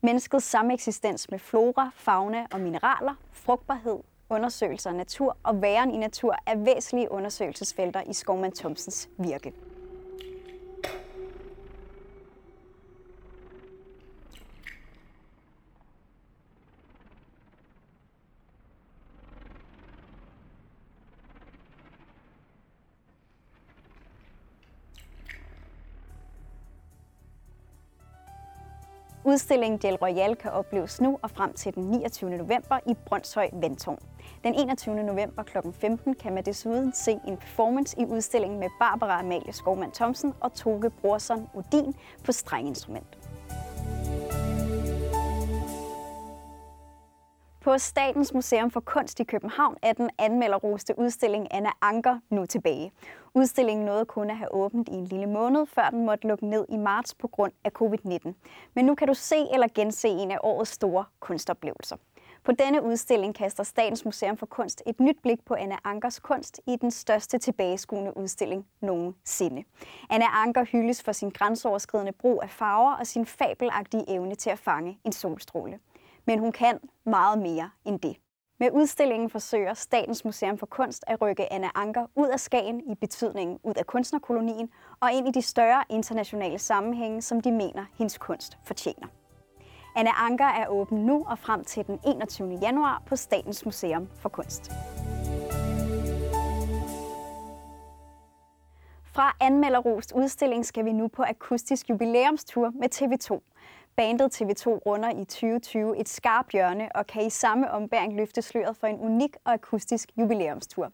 Menneskets 0.00 0.44
sameksistens 0.44 1.30
med 1.30 1.38
flora, 1.38 1.90
fauna 1.94 2.46
og 2.52 2.60
mineraler, 2.60 3.14
frugtbarhed, 3.32 3.98
undersøgelser 4.30 4.90
af 4.90 4.96
natur 4.96 5.36
og 5.42 5.62
væren 5.62 5.90
i 5.90 5.96
natur 5.96 6.36
er 6.46 6.56
væsentlige 6.56 7.12
undersøgelsesfelter 7.12 8.02
i 8.06 8.12
Skovmand 8.12 8.52
Thomsens 8.52 9.08
virke. 9.16 9.52
Udstillingen 29.38 29.78
Del 29.78 29.96
Royal 29.96 30.36
kan 30.36 30.50
opleves 30.50 31.00
nu 31.00 31.18
og 31.22 31.30
frem 31.30 31.52
til 31.52 31.74
den 31.74 31.84
29. 31.84 32.30
november 32.30 32.78
i 32.86 32.94
Brøndshøj 33.06 33.50
Vandtårn. 33.52 33.98
Den 34.44 34.54
21. 34.54 34.94
november 34.94 35.42
kl. 35.42 35.56
15 35.80 36.14
kan 36.14 36.34
man 36.34 36.44
desuden 36.44 36.92
se 36.92 37.18
en 37.26 37.36
performance 37.36 38.00
i 38.00 38.04
udstillingen 38.04 38.60
med 38.60 38.68
Barbara 38.80 39.20
Amalie 39.20 39.52
Skovmand 39.52 39.92
Thomsen 39.92 40.34
og 40.40 40.54
Toge 40.54 40.90
Brorson 40.90 41.48
Odin 41.54 41.94
på 42.24 42.32
strenginstrument. 42.32 43.17
På 47.68 47.78
Statens 47.78 48.34
Museum 48.34 48.70
for 48.70 48.80
Kunst 48.80 49.20
i 49.20 49.24
København 49.24 49.76
er 49.82 49.92
den 49.92 50.10
anmelderroste 50.18 50.98
udstilling 50.98 51.46
Anna 51.50 51.70
Anker 51.80 52.18
nu 52.30 52.46
tilbage. 52.46 52.92
Udstillingen 53.34 53.86
nåede 53.86 54.04
kun 54.04 54.30
at 54.30 54.36
have 54.36 54.54
åbent 54.54 54.88
i 54.88 54.92
en 54.92 55.04
lille 55.04 55.26
måned, 55.26 55.66
før 55.66 55.90
den 55.90 56.06
måtte 56.06 56.28
lukke 56.28 56.46
ned 56.46 56.66
i 56.68 56.76
marts 56.76 57.14
på 57.14 57.28
grund 57.28 57.52
af 57.64 57.70
covid-19. 57.82 58.32
Men 58.74 58.84
nu 58.84 58.94
kan 58.94 59.08
du 59.08 59.14
se 59.14 59.36
eller 59.52 59.66
gense 59.74 60.08
en 60.08 60.30
af 60.30 60.38
årets 60.42 60.70
store 60.70 61.04
kunstoplevelser. 61.20 61.96
På 62.44 62.52
denne 62.52 62.82
udstilling 62.82 63.34
kaster 63.34 63.64
Statens 63.64 64.04
Museum 64.04 64.36
for 64.36 64.46
Kunst 64.46 64.82
et 64.86 65.00
nyt 65.00 65.16
blik 65.22 65.44
på 65.46 65.54
Anna 65.54 65.76
Ankers 65.84 66.18
kunst 66.20 66.60
i 66.66 66.76
den 66.76 66.90
største 66.90 67.38
tilbageskuende 67.38 68.16
udstilling 68.16 68.66
nogensinde. 68.80 69.64
Anna 70.10 70.26
Anker 70.26 70.64
hyldes 70.64 71.02
for 71.02 71.12
sin 71.12 71.30
grænseoverskridende 71.30 72.12
brug 72.12 72.40
af 72.42 72.50
farver 72.50 72.92
og 72.92 73.06
sin 73.06 73.26
fabelagtige 73.26 74.04
evne 74.10 74.34
til 74.34 74.50
at 74.50 74.58
fange 74.58 74.98
en 75.04 75.12
solstråle 75.12 75.78
men 76.28 76.38
hun 76.38 76.52
kan 76.52 76.78
meget 77.04 77.38
mere 77.38 77.70
end 77.84 78.00
det. 78.00 78.16
Med 78.60 78.70
udstillingen 78.72 79.30
forsøger 79.30 79.74
Statens 79.74 80.24
Museum 80.24 80.58
for 80.58 80.66
Kunst 80.66 81.04
at 81.06 81.22
rykke 81.22 81.52
Anna 81.52 81.68
Anker 81.74 82.06
ud 82.14 82.28
af 82.28 82.40
Skagen 82.40 82.80
i 82.80 82.94
betydningen 82.94 83.58
ud 83.62 83.74
af 83.74 83.86
kunstnerkolonien 83.86 84.70
og 85.00 85.12
ind 85.12 85.28
i 85.28 85.30
de 85.30 85.42
større 85.42 85.84
internationale 85.90 86.58
sammenhænge, 86.58 87.22
som 87.22 87.40
de 87.40 87.52
mener, 87.52 87.84
hendes 87.98 88.18
kunst 88.18 88.58
fortjener. 88.64 89.06
Anna 89.96 90.10
Anker 90.16 90.44
er 90.44 90.66
åben 90.68 91.06
nu 91.06 91.24
og 91.28 91.38
frem 91.38 91.64
til 91.64 91.86
den 91.86 92.00
21. 92.06 92.58
januar 92.62 93.02
på 93.06 93.16
Statens 93.16 93.64
Museum 93.64 94.08
for 94.20 94.28
Kunst. 94.28 94.72
Fra 99.04 99.36
anmelderrost 99.40 100.12
udstilling 100.12 100.66
skal 100.66 100.84
vi 100.84 100.92
nu 100.92 101.08
på 101.08 101.22
akustisk 101.22 101.90
jubilæumstur 101.90 102.70
med 102.70 102.88
TV2. 102.94 103.40
Bandet 103.98 104.40
TV2 104.40 104.66
runder 104.66 105.10
i 105.10 105.24
2020 105.24 105.96
et 106.00 106.08
skarpt 106.08 106.52
hjørne 106.52 106.88
og 106.94 107.06
kan 107.06 107.26
i 107.26 107.30
samme 107.30 107.70
ombæring 107.70 108.16
løfte 108.16 108.42
sløret 108.42 108.76
for 108.76 108.86
en 108.86 108.98
unik 109.00 109.36
og 109.44 109.52
akustisk 109.52 110.08
jubilæumstur. 110.16 110.92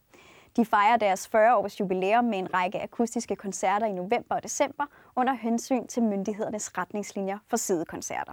De 0.57 0.65
fejrer 0.65 0.97
deres 0.97 1.27
40-års 1.35 1.81
jubilæum 1.81 2.25
med 2.25 2.39
en 2.39 2.55
række 2.55 2.83
akustiske 2.83 3.37
koncerter 3.37 3.87
i 3.87 3.93
november 3.93 4.35
og 4.35 4.43
december 4.43 4.85
under 5.17 5.33
hensyn 5.33 5.87
til 5.87 6.03
myndighedernes 6.03 6.79
retningslinjer 6.79 7.39
for 7.49 7.57
sidekoncerter. 7.57 8.33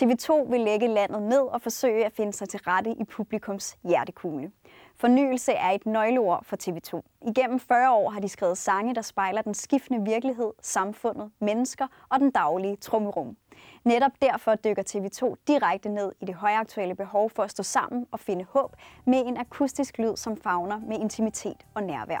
TV2 0.00 0.50
vil 0.50 0.60
lægge 0.60 0.88
landet 0.88 1.22
ned 1.22 1.42
og 1.42 1.62
forsøge 1.62 2.06
at 2.06 2.12
finde 2.12 2.32
sig 2.32 2.48
til 2.48 2.60
rette 2.60 2.90
i 2.90 3.04
publikums 3.04 3.78
hjertekugle. 3.84 4.52
Fornyelse 4.96 5.52
er 5.52 5.70
et 5.70 5.86
nøgleord 5.86 6.44
for 6.44 6.56
TV2. 6.56 7.00
Igennem 7.28 7.60
40 7.60 7.92
år 7.92 8.10
har 8.10 8.20
de 8.20 8.28
skrevet 8.28 8.58
sange, 8.58 8.94
der 8.94 9.02
spejler 9.02 9.42
den 9.42 9.54
skiftende 9.54 10.04
virkelighed, 10.04 10.52
samfundet, 10.62 11.30
mennesker 11.40 11.86
og 12.08 12.20
den 12.20 12.30
daglige 12.30 12.76
trummerum. 12.76 13.36
Netop 13.84 14.12
derfor 14.22 14.54
dykker 14.54 14.82
TV2 14.82 15.34
direkte 15.48 15.88
ned 15.88 16.12
i 16.20 16.24
det 16.24 16.34
højaktuelle 16.34 16.94
behov 16.94 17.30
for 17.30 17.42
at 17.42 17.50
stå 17.50 17.62
sammen 17.62 18.06
og 18.12 18.20
finde 18.20 18.46
håb 18.50 18.76
med 19.06 19.26
en 19.26 19.36
akustisk 19.36 19.98
lyd, 19.98 20.16
som 20.16 20.36
fagner 20.36 20.78
med 20.78 20.98
intimitet 20.98 21.66
og 21.74 21.82
nærvær. 21.82 22.20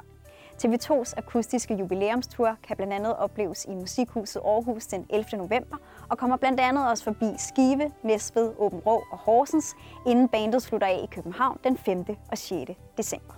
TV2's 0.64 1.12
akustiske 1.16 1.74
jubilæumstur 1.74 2.56
kan 2.62 2.76
blandt 2.76 2.92
andet 2.92 3.16
opleves 3.16 3.64
i 3.64 3.74
Musikhuset 3.74 4.42
Aarhus 4.44 4.86
den 4.86 5.06
11. 5.10 5.38
november 5.38 5.76
og 6.08 6.18
kommer 6.18 6.36
blandt 6.36 6.60
andet 6.60 6.90
også 6.90 7.04
forbi 7.04 7.26
Skive, 7.38 7.92
Næstved, 8.02 8.54
Åben 8.58 8.78
Rå 8.78 9.02
og 9.12 9.18
Horsens, 9.18 9.76
inden 10.06 10.28
bandet 10.28 10.62
slutter 10.62 10.86
af 10.86 11.00
i 11.04 11.06
København 11.06 11.58
den 11.64 11.76
5. 11.76 12.04
og 12.30 12.38
6. 12.38 12.70
december. 12.96 13.37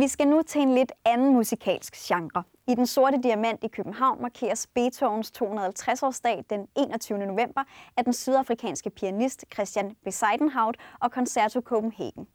Vi 0.00 0.08
skal 0.08 0.28
nu 0.28 0.42
til 0.42 0.60
en 0.60 0.74
lidt 0.74 0.92
anden 1.04 1.32
musikalsk 1.32 1.94
genre. 2.08 2.42
I 2.68 2.74
Den 2.74 2.86
Sorte 2.86 3.18
Diamant 3.22 3.64
i 3.64 3.68
København 3.68 4.22
markeres 4.22 4.66
Beethovens 4.66 5.32
250-årsdag 5.42 6.44
den 6.50 6.66
21. 6.76 7.18
november 7.18 7.64
af 7.96 8.04
den 8.04 8.12
sydafrikanske 8.12 8.90
pianist 8.90 9.44
Christian 9.54 9.96
Bezuidenhout 10.04 10.76
og 11.00 11.10
Concerto 11.10 11.60
Copenhagen. 11.60 12.26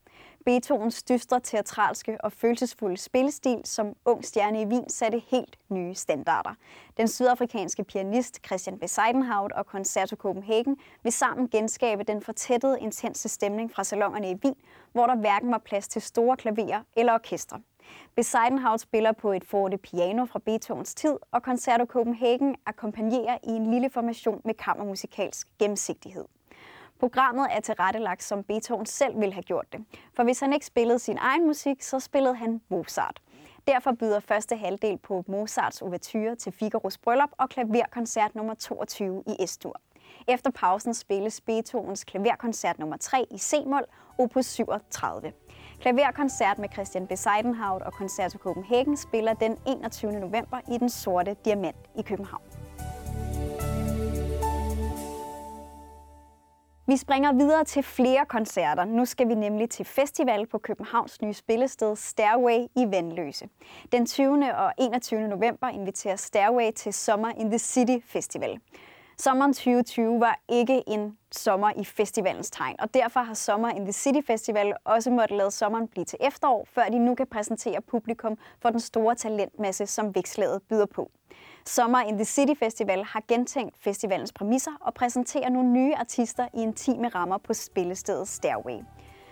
Beethovens 0.45 1.03
dystre, 1.03 1.39
teatralske 1.39 2.17
og 2.23 2.31
følelsesfulde 2.31 2.97
spillestil 2.97 3.61
som 3.63 3.93
ung 4.05 4.25
stjerne 4.25 4.61
i 4.61 4.65
Wien 4.65 4.89
satte 4.89 5.19
helt 5.27 5.57
nye 5.69 5.95
standarder. 5.95 6.53
Den 6.97 7.07
sydafrikanske 7.07 7.83
pianist 7.83 8.39
Christian 8.45 8.79
Bezuidenhout 8.79 9.51
og 9.51 9.65
Concerto 9.65 10.15
Copenhagen 10.15 10.77
vil 11.03 11.11
sammen 11.11 11.47
genskabe 11.47 12.03
den 12.03 12.21
fortættede, 12.21 12.79
intense 12.79 13.29
stemning 13.29 13.71
fra 13.71 13.83
salongerne 13.83 14.31
i 14.31 14.35
Wien, 14.43 14.55
hvor 14.91 15.07
der 15.07 15.15
hverken 15.15 15.51
var 15.51 15.57
plads 15.65 15.87
til 15.87 16.01
store 16.01 16.37
klaverer 16.37 16.81
eller 16.95 17.13
orkestre. 17.13 17.61
Bezuidenhout 18.15 18.81
spiller 18.81 19.11
på 19.11 19.31
et 19.31 19.45
forte 19.45 19.77
piano 19.77 20.25
fra 20.25 20.39
Beethovens 20.39 20.95
tid, 20.95 21.15
og 21.31 21.41
Concerto 21.41 21.85
Copenhagen 21.85 22.55
akkompagnerer 22.65 23.37
i 23.43 23.49
en 23.49 23.71
lille 23.71 23.89
formation 23.89 24.41
med 24.45 24.53
kammermusikalsk 24.53 25.47
gennemsigtighed. 25.59 26.25
Programmet 27.03 27.47
er 27.51 27.59
tilrettelagt, 27.59 28.23
som 28.23 28.43
Beethoven 28.43 28.85
selv 28.85 29.19
ville 29.19 29.33
have 29.33 29.43
gjort 29.43 29.73
det. 29.73 29.85
For 30.15 30.23
hvis 30.23 30.39
han 30.39 30.53
ikke 30.53 30.65
spillede 30.65 30.99
sin 30.99 31.17
egen 31.17 31.47
musik, 31.47 31.81
så 31.81 31.99
spillede 31.99 32.35
han 32.35 32.61
Mozart. 32.69 33.21
Derfor 33.67 33.91
byder 33.91 34.19
første 34.19 34.55
halvdel 34.55 34.97
på 34.97 35.23
Mozarts 35.27 35.81
ouverture 35.81 36.35
til 36.35 36.51
Figaros 36.51 36.97
bryllup 36.97 37.29
og 37.37 37.49
klaverkoncert 37.49 38.35
nummer 38.35 38.53
22 38.53 39.23
i 39.27 39.45
S-dur. 39.45 39.81
Efter 40.27 40.51
pausen 40.51 40.93
spilles 40.93 41.41
Beethovens 41.41 42.03
klaverkoncert 42.03 42.79
nummer 42.79 42.97
3 42.97 43.25
i 43.31 43.37
C-mol, 43.37 43.85
opus 44.17 44.45
37. 44.45 45.31
Klaverkoncert 45.79 46.59
med 46.59 46.69
Christian 46.73 47.07
Beseidenhout 47.07 47.81
og 47.81 47.91
Concerto 47.91 48.37
Copenhagen 48.37 48.97
spiller 48.97 49.33
den 49.33 49.57
21. 49.67 50.11
november 50.11 50.59
i 50.71 50.77
Den 50.77 50.89
Sorte 50.89 51.35
Diamant 51.45 51.89
i 51.97 52.01
København. 52.01 52.62
Vi 56.87 56.97
springer 56.97 57.33
videre 57.33 57.63
til 57.63 57.83
flere 57.83 58.25
koncerter. 58.25 58.85
Nu 58.85 59.05
skal 59.05 59.27
vi 59.29 59.35
nemlig 59.35 59.69
til 59.69 59.85
festival 59.85 60.47
på 60.47 60.57
Københavns 60.57 61.21
nye 61.21 61.33
spillested 61.33 61.95
Stairway 61.95 62.59
i 62.75 62.85
Vandløse. 62.91 63.47
Den 63.91 64.05
20. 64.05 64.55
og 64.55 64.73
21. 64.77 65.27
november 65.27 65.67
inviterer 65.67 66.15
Stairway 66.15 66.71
til 66.71 66.93
Summer 66.93 67.29
in 67.29 67.49
the 67.49 67.59
City 67.59 67.97
Festival. 68.05 68.59
Sommeren 69.17 69.53
2020 69.53 70.19
var 70.19 70.39
ikke 70.49 70.83
en 70.87 71.17
sommer 71.31 71.71
i 71.77 71.85
festivalens 71.85 72.51
tegn, 72.51 72.75
og 72.79 72.93
derfor 72.93 73.19
har 73.19 73.33
Sommer 73.33 73.69
in 73.69 73.83
the 73.83 73.93
City 73.93 74.27
Festival 74.27 74.73
også 74.85 75.11
måttet 75.11 75.37
lade 75.37 75.51
sommeren 75.51 75.87
blive 75.87 76.05
til 76.05 76.19
efterår, 76.21 76.67
før 76.71 76.83
de 76.83 76.99
nu 76.99 77.15
kan 77.15 77.27
præsentere 77.27 77.81
publikum 77.81 78.37
for 78.61 78.69
den 78.69 78.79
store 78.79 79.15
talentmasse, 79.15 79.85
som 79.85 80.15
vækslaget 80.15 80.61
byder 80.69 80.85
på. 80.85 81.11
Summer 81.65 81.99
in 81.99 82.15
the 82.15 82.25
City 82.25 82.53
Festival 82.59 83.03
har 83.03 83.23
gentænkt 83.27 83.75
festivalens 83.79 84.33
præmisser 84.33 84.71
og 84.81 84.93
præsenterer 84.93 85.49
nogle 85.49 85.69
nye 85.69 85.95
artister 85.95 86.47
i 86.53 86.61
intime 86.61 87.07
rammer 87.07 87.37
på 87.37 87.53
spillestedet 87.53 88.27
Stairway. 88.27 88.79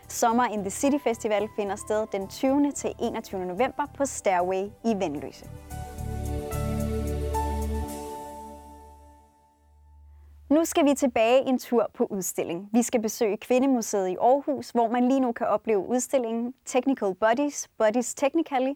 Summer 0.08 0.46
in 0.46 0.60
the 0.60 0.70
City 0.70 0.98
Festival 1.04 1.48
finder 1.56 1.76
sted 1.76 2.08
den 2.12 2.28
20. 2.28 2.72
til 2.72 2.94
21. 3.02 3.46
november 3.46 3.84
på 3.98 4.06
Stairway 4.06 4.64
i 4.86 4.96
Vendløse. 5.00 5.46
Nu 10.50 10.66
skal 10.66 10.86
vi 10.86 10.94
tilbage 10.94 11.48
en 11.48 11.60
tur 11.60 11.92
på 11.94 12.08
udstilling. 12.10 12.70
Vi 12.74 12.82
skal 12.82 13.02
besøge 13.02 13.38
Kvindemuseet 13.38 14.08
i 14.08 14.16
Aarhus, 14.22 14.70
hvor 14.70 14.90
man 14.90 15.08
lige 15.08 15.20
nu 15.20 15.32
kan 15.32 15.48
opleve 15.48 15.88
udstillingen 15.88 16.54
Technical 16.66 17.16
Bodies, 17.16 17.68
Bodies 17.78 18.14
Technically. 18.14 18.74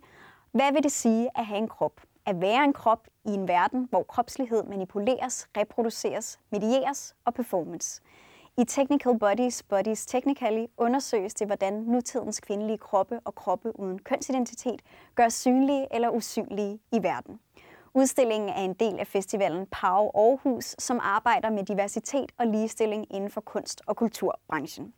Hvad 0.52 0.74
vil 0.74 0.84
det 0.84 0.92
sige 0.92 1.30
at 1.36 1.46
have 1.46 1.58
en 1.58 1.68
krop? 1.68 2.02
At 2.26 2.42
være 2.42 2.64
en 2.64 2.74
krop 2.74 3.08
i 3.26 3.30
en 3.30 3.48
verden, 3.48 3.88
hvor 3.90 4.04
kropslighed 4.04 4.64
manipuleres, 4.64 5.48
reproduceres, 5.58 6.40
medieres 6.52 7.16
og 7.26 7.34
performance. 7.34 8.02
I 8.58 8.64
Technical 8.64 9.20
Bodies, 9.20 9.64
Bodies 9.64 10.06
Technically 10.06 10.66
undersøges 10.78 11.34
det, 11.34 11.48
hvordan 11.48 11.74
nutidens 11.74 12.40
kvindelige 12.40 12.78
kroppe 12.78 13.20
og 13.26 13.36
kroppe 13.36 13.80
uden 13.80 14.00
kønsidentitet 14.00 14.82
gør 15.16 15.30
synlige 15.30 15.88
eller 15.92 16.10
usynlige 16.10 16.80
i 16.92 17.04
verden. 17.04 17.40
Udstillingen 17.94 18.50
er 18.50 18.62
en 18.62 18.74
del 18.74 19.00
af 19.00 19.08
festivalen 19.08 19.68
Pau 19.72 20.12
Aarhus, 20.16 20.76
som 20.80 21.00
arbejder 21.02 21.50
med 21.50 21.64
diversitet 21.64 22.32
og 22.38 22.48
ligestilling 22.48 23.16
inden 23.16 23.30
for 23.30 23.42
kunst- 23.42 23.82
og 23.88 23.96
kulturbranchen. 23.96 24.94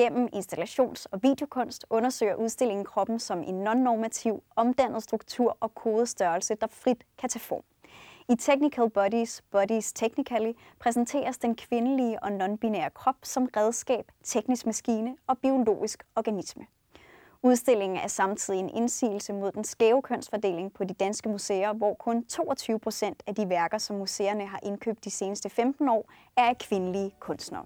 Gennem 0.00 0.28
installations- 0.32 1.06
og 1.12 1.22
videokunst 1.22 1.86
undersøger 1.90 2.34
udstillingen 2.34 2.84
kroppen 2.84 3.18
som 3.18 3.42
en 3.42 3.66
non-normativ, 3.66 4.42
omdannet 4.56 5.02
struktur 5.02 5.56
og 5.60 5.74
kodestørrelse, 5.74 6.54
der 6.54 6.66
frit 6.66 7.04
kan 7.18 7.28
tage 7.28 7.40
form. 7.40 7.62
I 8.28 8.36
Technical 8.36 8.90
Bodies, 8.90 9.42
Bodies 9.50 9.92
Technically, 9.92 10.52
præsenteres 10.78 11.38
den 11.38 11.56
kvindelige 11.56 12.22
og 12.22 12.28
non-binære 12.28 12.88
krop 12.88 13.14
som 13.22 13.48
redskab, 13.56 14.04
teknisk 14.24 14.66
maskine 14.66 15.16
og 15.26 15.38
biologisk 15.38 16.02
organisme. 16.16 16.66
Udstillingen 17.42 17.98
er 17.98 18.08
samtidig 18.08 18.60
en 18.60 18.70
indsigelse 18.76 19.32
mod 19.32 19.52
den 19.52 19.64
skæve 19.64 20.02
kønsfordeling 20.02 20.72
på 20.72 20.84
de 20.84 20.94
danske 20.94 21.28
museer, 21.28 21.72
hvor 21.72 21.94
kun 21.94 22.24
22 22.24 22.78
procent 22.78 23.22
af 23.26 23.34
de 23.34 23.48
værker, 23.48 23.78
som 23.78 23.96
museerne 23.96 24.46
har 24.46 24.60
indkøbt 24.62 25.04
de 25.04 25.10
seneste 25.10 25.50
15 25.50 25.88
år, 25.88 26.10
er 26.36 26.44
af 26.44 26.58
kvindelige 26.58 27.14
kunstnere. 27.18 27.64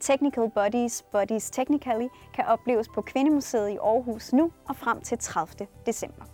Technical 0.00 0.50
Bodies, 0.50 1.02
Bodies 1.12 1.50
Technically, 1.50 2.08
kan 2.34 2.44
opleves 2.46 2.88
på 2.88 3.02
Kvindemuseet 3.02 3.68
i 3.68 3.76
Aarhus 3.76 4.32
nu 4.32 4.52
og 4.68 4.76
frem 4.76 5.00
til 5.00 5.18
30. 5.18 5.66
december. 5.86 6.24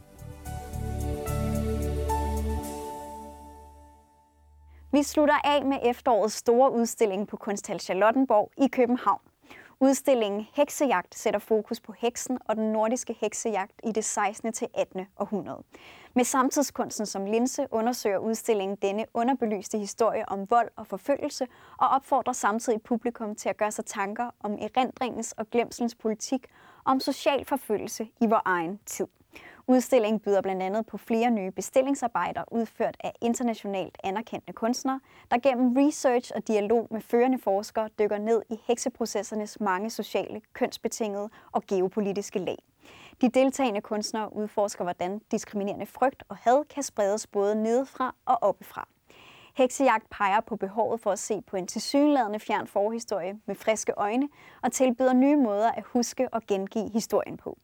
Vi 4.92 5.02
slutter 5.02 5.34
af 5.44 5.64
med 5.64 5.78
efterårets 5.84 6.34
store 6.34 6.72
udstilling 6.72 7.28
på 7.28 7.36
Kunsthal 7.36 7.80
Charlottenborg 7.80 8.50
i 8.58 8.68
København. 8.68 9.20
Udstillingen 9.80 10.46
Heksejagt 10.54 11.14
sætter 11.14 11.40
fokus 11.40 11.80
på 11.80 11.94
heksen 11.98 12.38
og 12.48 12.56
den 12.56 12.72
nordiske 12.72 13.16
heksejagt 13.20 13.80
i 13.84 13.92
det 13.92 14.04
16. 14.04 14.52
til 14.52 14.68
18. 14.74 15.06
århundrede. 15.18 15.62
Med 16.16 16.24
samtidskunsten 16.24 17.06
som 17.06 17.24
linse 17.24 17.66
undersøger 17.70 18.18
udstillingen 18.18 18.76
denne 18.82 19.04
underbelyste 19.14 19.78
historie 19.78 20.28
om 20.28 20.50
vold 20.50 20.68
og 20.76 20.86
forfølgelse 20.86 21.46
og 21.78 21.88
opfordrer 21.88 22.32
samtidig 22.32 22.82
publikum 22.82 23.34
til 23.34 23.48
at 23.48 23.56
gøre 23.56 23.70
sig 23.70 23.84
tanker 23.86 24.30
om 24.40 24.52
erindringens 24.60 25.32
og 25.32 25.50
glemselens 25.50 25.94
politik 25.94 26.46
om 26.84 27.00
social 27.00 27.44
forfølgelse 27.44 28.08
i 28.20 28.26
vores 28.26 28.42
egen 28.44 28.80
tid. 28.86 29.06
Udstillingen 29.66 30.20
byder 30.20 30.40
blandt 30.40 30.62
andet 30.62 30.86
på 30.86 30.98
flere 30.98 31.30
nye 31.30 31.50
bestillingsarbejder 31.50 32.44
udført 32.52 32.96
af 33.00 33.12
internationalt 33.22 33.98
anerkendte 34.04 34.52
kunstnere, 34.52 35.00
der 35.30 35.38
gennem 35.38 35.76
research 35.76 36.32
og 36.34 36.48
dialog 36.48 36.88
med 36.90 37.00
førende 37.00 37.38
forskere 37.38 37.88
dykker 37.98 38.18
ned 38.18 38.42
i 38.50 38.60
hekseprocessernes 38.66 39.60
mange 39.60 39.90
sociale, 39.90 40.40
kønsbetingede 40.52 41.28
og 41.52 41.62
geopolitiske 41.66 42.38
lag. 42.38 42.58
De 43.20 43.28
deltagende 43.28 43.80
kunstnere 43.80 44.36
udforsker, 44.36 44.84
hvordan 44.84 45.20
diskriminerende 45.30 45.86
frygt 45.86 46.22
og 46.28 46.36
had 46.36 46.64
kan 46.64 46.82
spredes 46.82 47.26
både 47.26 47.54
nedefra 47.54 48.14
og 48.26 48.38
oppefra. 48.42 48.88
Heksejagt 49.56 50.10
peger 50.10 50.40
på 50.40 50.56
behovet 50.56 51.00
for 51.00 51.10
at 51.10 51.18
se 51.18 51.42
på 51.46 51.56
en 51.56 51.66
tilsyneladende 51.66 52.40
fjern 52.40 52.66
forhistorie 52.66 53.40
med 53.46 53.54
friske 53.54 53.92
øjne 53.96 54.28
og 54.62 54.72
tilbyder 54.72 55.12
nye 55.12 55.36
måder 55.36 55.70
at 55.70 55.84
huske 55.86 56.28
og 56.34 56.42
gengive 56.48 56.90
historien 56.92 57.36
på. 57.36 57.58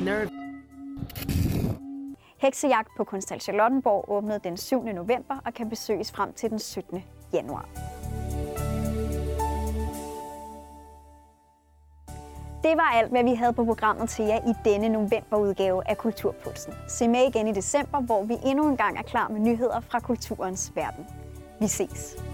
Nerve. 0.00 0.30
Heksejagt 2.38 2.88
på 2.96 3.04
Kunsthal 3.04 3.40
Charlottenborg 3.40 4.04
åbnede 4.08 4.40
den 4.44 4.56
7. 4.56 4.82
november 4.82 5.36
og 5.46 5.54
kan 5.54 5.68
besøges 5.68 6.12
frem 6.12 6.32
til 6.32 6.50
den 6.50 6.58
17. 6.58 7.04
januar. 7.32 7.68
Det 12.62 12.76
var 12.76 12.92
alt, 12.94 13.10
hvad 13.10 13.24
vi 13.24 13.34
havde 13.34 13.52
på 13.52 13.64
programmet 13.64 14.08
til 14.08 14.24
jer 14.24 14.38
i 14.50 14.52
denne 14.64 14.88
novemberudgave 14.88 15.88
af 15.88 15.98
Kulturpulsen. 15.98 16.72
Se 16.88 17.08
med 17.08 17.28
igen 17.28 17.48
i 17.48 17.52
december, 17.52 18.00
hvor 18.00 18.24
vi 18.24 18.34
endnu 18.46 18.68
en 18.68 18.76
gang 18.76 18.98
er 18.98 19.02
klar 19.02 19.28
med 19.28 19.40
nyheder 19.40 19.80
fra 19.80 20.00
kulturens 20.00 20.72
verden. 20.74 21.06
Vi 21.60 21.66
ses. 21.66 22.29